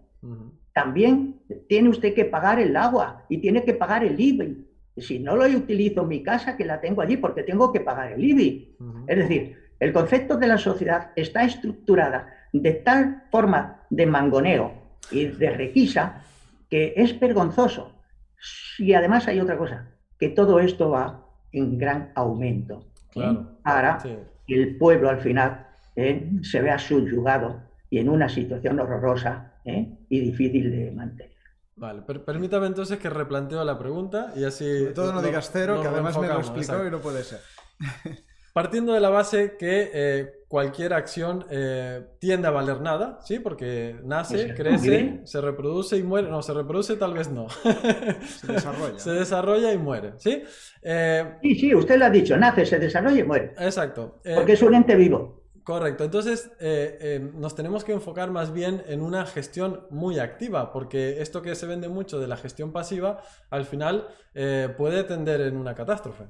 También 0.75 1.41
tiene 1.69 1.89
usted 1.89 2.15
que 2.15 2.27
pagar 2.27 2.59
el 2.59 2.77
agua 2.77 3.25
y 3.29 3.39
tiene 3.39 3.65
que 3.65 3.75
pagar 3.75 4.05
el 4.05 4.21
IBI. 4.21 4.67
Si 4.99 5.19
no 5.19 5.35
lo 5.35 5.45
utilizo 5.45 6.03
en 6.03 6.09
mi 6.09 6.23
casa, 6.23 6.57
que 6.57 6.65
la 6.65 6.81
tengo 6.81 7.01
allí 7.01 7.17
porque 7.17 7.43
tengo 7.43 7.73
que 7.73 7.81
pagar 7.81 8.13
el 8.13 8.23
IBI. 8.23 8.77
Es 9.07 9.17
decir, 9.17 9.57
el 9.81 9.93
concepto 9.93 10.37
de 10.37 10.47
la 10.47 10.59
sociedad 10.59 11.11
está 11.17 11.45
estructurada 11.45 12.29
de 12.53 12.73
tal 12.73 13.25
forma 13.31 13.83
de 13.91 14.07
mangoneo 14.07 14.73
y 15.11 15.27
de 15.27 15.51
requisa 15.51 16.23
que 16.69 16.95
es 16.97 17.19
vergonzoso. 17.19 17.93
Y 18.79 18.93
además 18.93 19.27
hay 19.27 19.41
otra 19.41 19.57
cosa, 19.57 19.94
que 20.25 20.31
todo 20.31 20.59
esto 20.59 20.89
va 20.89 21.23
en 21.53 21.77
gran 21.77 22.11
aumento. 22.15 22.87
¿eh? 23.15 23.37
Para 23.63 23.99
que 23.99 24.55
el 24.55 24.79
pueblo 24.79 25.11
al 25.11 25.21
final 25.21 25.67
¿eh? 25.97 26.31
se 26.41 26.63
vea 26.63 26.79
subyugado 26.79 27.61
y 27.91 27.99
en 27.99 28.09
una 28.09 28.31
situación 28.31 28.81
horrorosa 28.81 29.53
¿eh? 29.67 29.99
y 30.09 30.21
difícil 30.21 30.71
de 30.71 30.91
mantener. 30.93 31.35
Vale, 31.77 32.01
permítame 32.03 32.69
entonces 32.69 32.99
que 32.99 33.11
replanteo 33.11 33.63
la 33.65 33.79
pregunta 33.79 34.33
y 34.35 34.45
así... 34.45 34.87
todo 34.95 35.13
no 35.13 35.21
digas 35.21 35.51
cero, 35.53 35.83
que 35.83 35.89
además 35.89 36.19
me 36.19 36.29
lo 36.29 36.39
explicó 36.39 36.87
y 36.87 36.91
no 36.91 37.01
puede 37.01 37.23
ser. 37.23 37.41
Partiendo 38.55 38.95
de 38.95 39.01
la 39.01 39.11
base 39.11 39.57
que 39.59 39.91
eh, 39.93 40.33
cualquier 40.49 40.95
acción 40.95 41.45
eh, 41.51 42.07
tiende 42.19 42.49
a 42.49 42.51
valer 42.51 42.81
nada, 42.81 43.19
¿sí? 43.21 43.39
Porque 43.39 44.01
nace, 44.03 44.55
crece, 44.55 45.21
se 45.25 45.41
reproduce 45.43 45.99
y 45.99 46.03
muere. 46.03 46.31
No, 46.31 46.41
se 46.41 46.55
reproduce 46.55 46.97
tal 46.97 47.13
vez 47.13 47.31
no. 47.31 47.49
se 48.41 48.53
desarrolla. 48.53 48.99
se 48.99 49.11
desarrolla 49.11 49.73
y 49.73 49.77
muere, 49.77 50.13
¿sí? 50.17 50.43
sí, 51.43 51.55
sí, 51.57 51.75
usted 51.75 51.99
lo 51.99 52.07
ha 52.07 52.11
dicho, 52.11 52.35
nace, 52.39 52.65
se 52.65 52.79
desarrolla 52.79 53.19
y 53.19 53.25
muere. 53.25 53.53
Exacto. 53.59 54.23
Porque 54.25 54.53
es 54.55 54.63
un 54.63 54.75
ente 54.75 54.97
vivo. 54.97 55.45
Correcto, 55.65 56.05
entonces 56.05 56.53
eh, 56.61 56.99
eh, 57.01 57.31
nos 57.35 57.55
tenemos 57.55 57.85
que 57.85 57.93
enfocar 57.93 58.31
más 58.31 58.53
bien 58.53 58.85
en 58.87 59.01
una 59.01 59.25
gestión 59.25 59.87
muy 59.89 60.19
activa, 60.19 60.73
porque 60.73 61.23
esto 61.23 61.41
que 61.41 61.55
se 61.55 61.67
vende 61.67 61.89
mucho 61.89 62.21
de 62.21 62.29
la 62.29 62.37
gestión 62.37 62.71
pasiva, 62.71 63.23
al 63.49 63.65
final 63.65 64.07
eh, 64.35 64.69
puede 64.77 65.05
tender 65.05 65.41
en 65.41 65.57
una 65.57 65.75
catástrofe. 65.75 66.25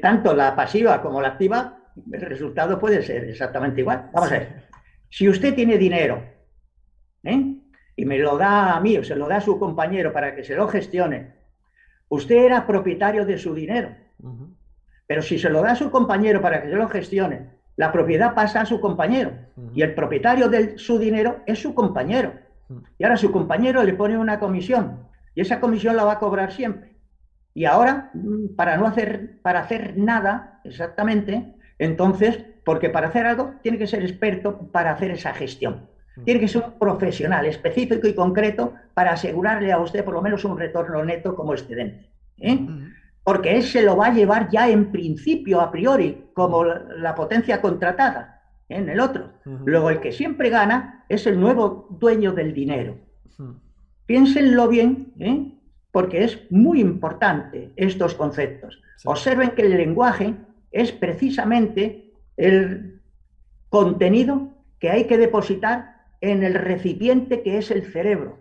Tanto 0.00 0.34
la 0.34 0.56
pasiva 0.56 1.02
como 1.02 1.20
la 1.20 1.28
activa, 1.28 1.78
el 2.10 2.20
resultado 2.20 2.78
puede 2.78 3.02
ser 3.02 3.24
exactamente 3.24 3.80
igual. 3.80 4.10
Vamos 4.12 4.30
a 4.30 4.38
ver, 4.38 4.62
si 5.08 5.28
usted 5.28 5.54
tiene 5.54 5.76
dinero 5.76 6.22
y 7.96 8.04
me 8.04 8.18
lo 8.18 8.38
da 8.38 8.76
a 8.76 8.80
mí 8.80 8.96
o 8.96 9.04
se 9.04 9.16
lo 9.16 9.28
da 9.28 9.36
a 9.36 9.40
su 9.40 9.58
compañero 9.58 10.12
para 10.12 10.34
que 10.34 10.44
se 10.44 10.54
lo 10.54 10.68
gestione, 10.68 11.34
usted 12.08 12.36
era 12.36 12.66
propietario 12.66 13.26
de 13.26 13.36
su 13.38 13.54
dinero. 13.54 13.94
Pero 15.06 15.22
si 15.22 15.38
se 15.38 15.50
lo 15.50 15.62
da 15.62 15.72
a 15.72 15.76
su 15.76 15.90
compañero 15.90 16.40
para 16.40 16.62
que 16.62 16.70
se 16.70 16.76
lo 16.76 16.88
gestione, 16.88 17.50
la 17.76 17.92
propiedad 17.92 18.34
pasa 18.34 18.60
a 18.60 18.66
su 18.66 18.80
compañero 18.80 19.32
y 19.74 19.82
el 19.82 19.94
propietario 19.94 20.48
de 20.48 20.78
su 20.78 20.98
dinero 20.98 21.42
es 21.46 21.58
su 21.58 21.74
compañero. 21.74 22.32
Y 22.98 23.04
ahora 23.04 23.16
su 23.16 23.32
compañero 23.32 23.82
le 23.82 23.94
pone 23.94 24.16
una 24.16 24.38
comisión 24.38 25.08
y 25.34 25.40
esa 25.40 25.60
comisión 25.60 25.96
la 25.96 26.04
va 26.04 26.12
a 26.12 26.18
cobrar 26.18 26.52
siempre. 26.52 26.89
Y 27.54 27.64
ahora, 27.64 28.10
mm, 28.14 28.54
para 28.56 28.76
no 28.76 28.86
hacer, 28.86 29.40
para 29.42 29.60
hacer 29.60 29.96
nada 29.96 30.60
exactamente, 30.64 31.54
entonces, 31.78 32.44
porque 32.64 32.90
para 32.90 33.08
hacer 33.08 33.26
algo 33.26 33.54
tiene 33.62 33.78
que 33.78 33.86
ser 33.86 34.02
experto 34.02 34.68
para 34.72 34.92
hacer 34.92 35.10
esa 35.10 35.32
gestión. 35.34 35.88
Tiene 36.24 36.40
que 36.40 36.48
ser 36.48 36.62
un 36.62 36.78
profesional 36.78 37.46
específico 37.46 38.06
y 38.06 38.14
concreto 38.14 38.74
para 38.92 39.12
asegurarle 39.12 39.72
a 39.72 39.78
usted 39.78 40.04
por 40.04 40.14
lo 40.14 40.20
menos 40.20 40.44
un 40.44 40.58
retorno 40.58 41.02
neto 41.02 41.34
como 41.34 41.54
excedente. 41.54 42.10
¿eh? 42.40 42.58
porque 43.22 43.56
él 43.56 43.62
se 43.62 43.82
lo 43.82 43.96
va 43.96 44.06
a 44.06 44.14
llevar 44.14 44.48
ya 44.50 44.68
en 44.68 44.90
principio, 44.90 45.60
a 45.60 45.70
priori, 45.70 46.24
como 46.32 46.64
la 46.64 47.14
potencia 47.14 47.60
contratada 47.60 48.42
en 48.68 48.88
el 48.88 49.00
otro. 49.00 49.34
Luego, 49.64 49.90
el 49.90 50.00
que 50.00 50.12
siempre 50.12 50.48
gana 50.50 51.04
es 51.08 51.26
el 51.26 51.38
nuevo 51.38 51.86
dueño 51.90 52.32
del 52.32 52.54
dinero. 52.54 52.96
Piénsenlo 54.06 54.68
bien, 54.68 55.12
¿eh? 55.18 55.52
Porque 55.92 56.24
es 56.24 56.50
muy 56.50 56.80
importante 56.80 57.70
estos 57.76 58.14
conceptos. 58.14 58.80
Observen 59.04 59.50
que 59.50 59.62
el 59.62 59.76
lenguaje 59.76 60.34
es 60.70 60.92
precisamente 60.92 62.12
el 62.36 63.00
contenido 63.68 64.48
que 64.78 64.90
hay 64.90 65.04
que 65.04 65.18
depositar 65.18 65.96
en 66.20 66.42
el 66.42 66.54
recipiente 66.54 67.42
que 67.42 67.58
es 67.58 67.70
el 67.70 67.84
cerebro. 67.84 68.38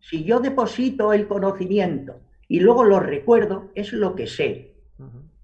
Si 0.00 0.24
yo 0.24 0.40
deposito 0.40 1.12
el 1.12 1.26
conocimiento 1.26 2.20
y 2.48 2.60
luego 2.60 2.84
lo 2.84 3.00
recuerdo, 3.00 3.70
es 3.74 3.92
lo 3.92 4.14
que 4.14 4.26
sé. 4.26 4.74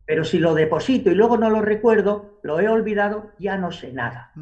Pero 0.06 0.24
si 0.24 0.38
lo 0.38 0.54
deposito 0.54 1.10
y 1.10 1.14
luego 1.14 1.36
no 1.36 1.50
lo 1.50 1.62
recuerdo, 1.62 2.38
lo 2.42 2.60
he 2.60 2.68
olvidado, 2.68 3.32
ya 3.38 3.56
no 3.56 3.72
sé 3.72 3.92
nada. 3.92 4.32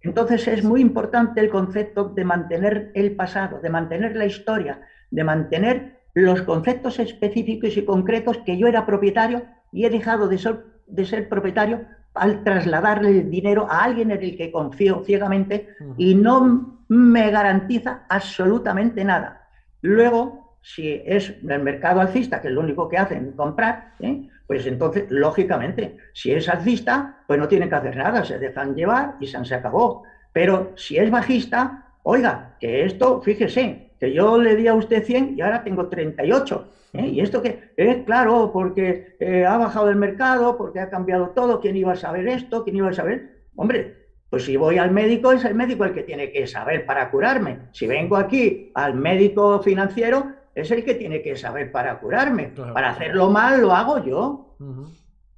Entonces 0.00 0.46
es 0.48 0.62
muy 0.62 0.80
importante 0.80 1.40
el 1.40 1.50
concepto 1.50 2.08
de 2.08 2.24
mantener 2.24 2.92
el 2.94 3.16
pasado, 3.16 3.60
de 3.60 3.70
mantener 3.70 4.16
la 4.16 4.26
historia, 4.26 4.82
de 5.10 5.24
mantener 5.24 5.97
los 6.14 6.42
conceptos 6.42 6.98
específicos 6.98 7.76
y 7.76 7.84
concretos 7.84 8.38
que 8.38 8.56
yo 8.58 8.66
era 8.66 8.86
propietario 8.86 9.44
y 9.72 9.84
he 9.84 9.90
dejado 9.90 10.28
de 10.28 10.38
ser, 10.38 10.64
de 10.86 11.04
ser 11.04 11.28
propietario 11.28 11.86
al 12.14 12.42
trasladarle 12.42 13.10
el 13.10 13.30
dinero 13.30 13.66
a 13.70 13.84
alguien 13.84 14.10
en 14.10 14.22
el 14.22 14.36
que 14.36 14.50
confío 14.50 15.02
ciegamente 15.04 15.68
y 15.96 16.14
no 16.14 16.80
me 16.88 17.30
garantiza 17.30 18.04
absolutamente 18.08 19.04
nada. 19.04 19.48
Luego, 19.82 20.58
si 20.62 21.00
es 21.06 21.34
el 21.46 21.62
mercado 21.62 22.00
alcista, 22.00 22.40
que 22.40 22.48
es 22.48 22.54
lo 22.54 22.60
único 22.60 22.88
que 22.88 22.98
hacen 22.98 23.32
comprar, 23.32 23.92
¿eh? 24.00 24.28
pues 24.46 24.66
entonces, 24.66 25.04
lógicamente, 25.10 25.98
si 26.12 26.32
es 26.32 26.48
alcista, 26.48 27.18
pues 27.26 27.38
no 27.38 27.48
tienen 27.48 27.68
que 27.68 27.74
hacer 27.74 27.96
nada, 27.96 28.24
se 28.24 28.38
dejan 28.38 28.74
llevar 28.74 29.16
y 29.20 29.26
se, 29.26 29.54
acabó. 29.54 30.04
Pero 30.32 30.72
si 30.76 30.96
es 30.96 31.10
bajista, 31.10 31.86
oiga, 32.02 32.56
que 32.58 32.84
esto, 32.84 33.20
fíjese, 33.20 33.87
que 33.98 34.12
yo 34.12 34.40
le 34.40 34.56
di 34.56 34.66
a 34.66 34.74
usted 34.74 35.04
100 35.04 35.34
y 35.36 35.40
ahora 35.40 35.64
tengo 35.64 35.88
38. 35.88 36.68
¿eh? 36.94 37.06
Y 37.06 37.20
esto 37.20 37.42
que 37.42 37.70
es 37.76 38.04
claro, 38.04 38.50
porque 38.52 39.16
eh, 39.18 39.44
ha 39.44 39.56
bajado 39.56 39.90
el 39.90 39.96
mercado, 39.96 40.56
porque 40.56 40.80
ha 40.80 40.90
cambiado 40.90 41.30
todo, 41.30 41.60
¿quién 41.60 41.76
iba 41.76 41.92
a 41.92 41.96
saber 41.96 42.28
esto? 42.28 42.64
¿Quién 42.64 42.76
iba 42.76 42.88
a 42.88 42.92
saber? 42.92 43.44
Hombre, 43.56 43.96
pues 44.30 44.44
si 44.44 44.56
voy 44.56 44.78
al 44.78 44.90
médico, 44.90 45.32
es 45.32 45.44
el 45.44 45.54
médico 45.54 45.84
el 45.84 45.94
que 45.94 46.02
tiene 46.02 46.30
que 46.30 46.46
saber 46.46 46.84
para 46.84 47.10
curarme. 47.10 47.60
Si 47.72 47.86
vengo 47.86 48.16
aquí 48.16 48.70
al 48.74 48.94
médico 48.94 49.60
financiero, 49.60 50.32
es 50.54 50.70
el 50.70 50.84
que 50.84 50.94
tiene 50.94 51.22
que 51.22 51.36
saber 51.36 51.72
para 51.72 51.98
curarme. 51.98 52.52
Para 52.74 52.90
hacerlo 52.90 53.30
mal 53.30 53.60
lo 53.60 53.72
hago 53.72 54.04
yo. 54.04 54.56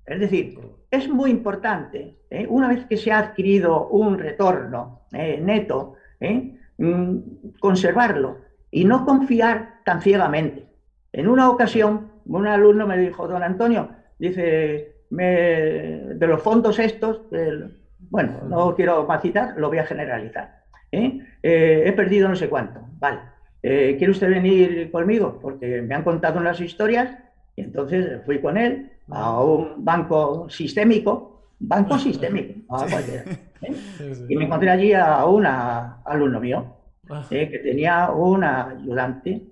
Es 0.06 0.18
decir, 0.18 0.58
es 0.90 1.08
muy 1.08 1.30
importante, 1.30 2.16
¿eh? 2.30 2.46
una 2.48 2.68
vez 2.68 2.84
que 2.86 2.96
se 2.96 3.12
ha 3.12 3.18
adquirido 3.18 3.88
un 3.88 4.18
retorno 4.18 5.02
¿eh? 5.12 5.38
neto, 5.40 5.94
mm, 6.78 7.18
conservarlo 7.60 8.49
y 8.70 8.84
no 8.84 9.04
confiar 9.04 9.80
tan 9.84 10.00
ciegamente. 10.00 10.66
En 11.12 11.28
una 11.28 11.50
ocasión, 11.50 12.12
un 12.26 12.46
alumno 12.46 12.86
me 12.86 12.98
dijo, 12.98 13.26
don 13.26 13.42
Antonio, 13.42 13.90
dice, 14.18 14.94
de 15.10 16.26
los 16.26 16.42
fondos 16.42 16.78
estos, 16.78 17.22
bueno, 18.10 18.40
no 18.48 18.74
quiero 18.74 19.06
más 19.06 19.22
citar, 19.22 19.54
lo 19.56 19.68
voy 19.68 19.78
a 19.78 19.86
generalizar. 19.86 20.62
he 20.92 21.92
perdido 21.96 22.28
no 22.28 22.36
sé 22.36 22.48
cuánto, 22.48 22.80
vale. 22.98 23.20
Eh, 23.62 23.96
¿quiere 23.98 24.12
usted 24.12 24.30
venir 24.30 24.90
conmigo? 24.90 25.38
Porque 25.40 25.82
me 25.82 25.94
han 25.94 26.02
contado 26.02 26.40
unas 26.40 26.60
historias 26.60 27.14
y 27.56 27.62
entonces 27.62 28.22
fui 28.24 28.40
con 28.40 28.56
él 28.56 28.90
a 29.10 29.42
un 29.42 29.84
banco 29.84 30.48
sistémico, 30.48 31.42
banco 31.58 31.98
sistémico, 31.98 32.76
¿eh? 33.60 33.74
y 34.28 34.36
me 34.36 34.44
encontré 34.44 34.70
allí 34.70 34.94
a 34.94 35.26
un 35.26 35.44
alumno 35.44 36.40
mío 36.40 36.79
ah. 37.10 37.26
¿eh? 37.30 37.48
que 37.50 37.58
tenía 37.58 38.10
una 38.10 38.70
ayudante 38.70 39.42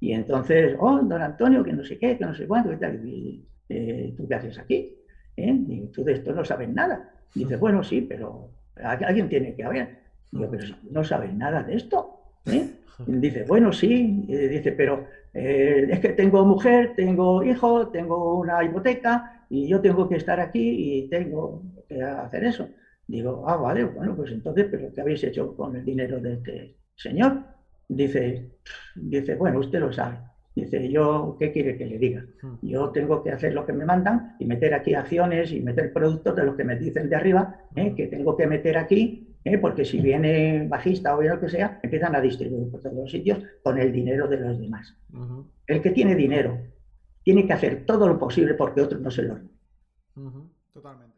y 0.00 0.12
entonces, 0.12 0.76
oh, 0.78 0.98
don 1.02 1.20
Antonio, 1.20 1.64
que 1.64 1.72
no 1.72 1.84
sé 1.84 1.98
qué, 1.98 2.16
que 2.16 2.24
no 2.24 2.34
sé 2.34 2.46
cuánto, 2.46 2.70
¿tú 2.70 4.28
qué 4.28 4.34
haces 4.34 4.58
aquí? 4.58 4.96
Y 5.36 5.86
tú 5.88 6.04
de 6.04 6.14
esto 6.14 6.32
no 6.32 6.44
sabes 6.44 6.68
nada. 6.68 7.10
Y 7.34 7.40
dice, 7.40 7.56
bueno, 7.56 7.82
sí, 7.82 8.02
pero 8.02 8.50
alguien 8.76 9.28
tiene 9.28 9.54
que 9.54 9.64
haber. 9.64 9.98
Y 10.32 10.40
yo, 10.40 10.50
pero 10.50 10.64
no 10.90 11.04
sabes 11.04 11.34
nada 11.34 11.62
de 11.62 11.76
esto. 11.76 12.20
¿eh? 12.46 12.68
Dice, 13.06 13.44
bueno, 13.44 13.72
sí, 13.72 14.24
dice, 14.26 14.72
pero 14.72 15.06
eh, 15.32 15.86
es 15.90 16.00
que 16.00 16.10
tengo 16.10 16.44
mujer, 16.44 16.94
tengo 16.96 17.44
hijo, 17.44 17.88
tengo 17.88 18.38
una 18.38 18.64
hipoteca 18.64 19.44
y 19.48 19.68
yo 19.68 19.80
tengo 19.80 20.08
que 20.08 20.16
estar 20.16 20.40
aquí 20.40 21.02
y 21.02 21.08
tengo 21.08 21.62
que 21.88 22.02
hacer 22.02 22.44
eso. 22.44 22.68
Digo, 23.06 23.44
ah, 23.48 23.56
vale, 23.56 23.84
bueno, 23.84 24.14
pues 24.16 24.32
entonces, 24.32 24.66
¿pero 24.70 24.92
qué 24.92 25.00
habéis 25.00 25.22
hecho 25.24 25.56
con 25.56 25.76
el 25.76 25.84
dinero 25.84 26.20
de 26.20 26.34
este 26.34 26.77
señor? 26.98 27.44
dice, 27.88 28.50
dice, 28.94 29.34
bueno, 29.34 29.60
usted 29.60 29.80
lo 29.80 29.92
sabe. 29.92 30.18
Dice, 30.54 30.88
yo, 30.90 31.36
¿qué 31.38 31.52
quiere 31.52 31.76
que 31.76 31.86
le 31.86 31.98
diga? 31.98 32.24
Hmm. 32.42 32.56
Yo 32.62 32.90
tengo 32.90 33.22
que 33.22 33.30
hacer 33.30 33.54
lo 33.54 33.64
que 33.64 33.72
me 33.72 33.84
mandan 33.84 34.36
y 34.38 34.44
meter 34.44 34.74
aquí 34.74 34.94
acciones 34.94 35.52
y 35.52 35.60
meter 35.60 35.92
productos 35.92 36.34
de 36.34 36.44
los 36.44 36.56
que 36.56 36.64
me 36.64 36.76
dicen 36.76 37.08
de 37.08 37.16
arriba, 37.16 37.60
¿eh? 37.76 37.94
que 37.94 38.08
tengo 38.08 38.36
que 38.36 38.46
meter 38.46 38.76
aquí, 38.76 39.36
¿eh? 39.44 39.58
porque 39.58 39.84
si 39.84 40.00
viene 40.00 40.66
bajista 40.68 41.16
o 41.16 41.22
lo 41.22 41.40
que 41.40 41.48
sea, 41.48 41.78
empiezan 41.82 42.16
a 42.16 42.20
distribuir 42.20 42.70
por 42.70 42.80
todos 42.80 42.96
los 42.96 43.10
sitios 43.10 43.38
con 43.62 43.78
el 43.78 43.92
dinero 43.92 44.26
de 44.26 44.40
los 44.40 44.58
demás. 44.58 44.96
El 45.66 45.80
que 45.80 45.90
tiene 45.90 46.16
dinero 46.16 46.58
tiene 47.22 47.46
que 47.46 47.52
hacer 47.52 47.86
todo 47.86 48.08
lo 48.08 48.18
posible 48.18 48.54
porque 48.54 48.80
otros 48.80 49.00
no 49.00 49.10
se 49.10 49.22
lo 49.22 49.38
ujú. 50.16 50.50
Totalmente. 50.72 51.17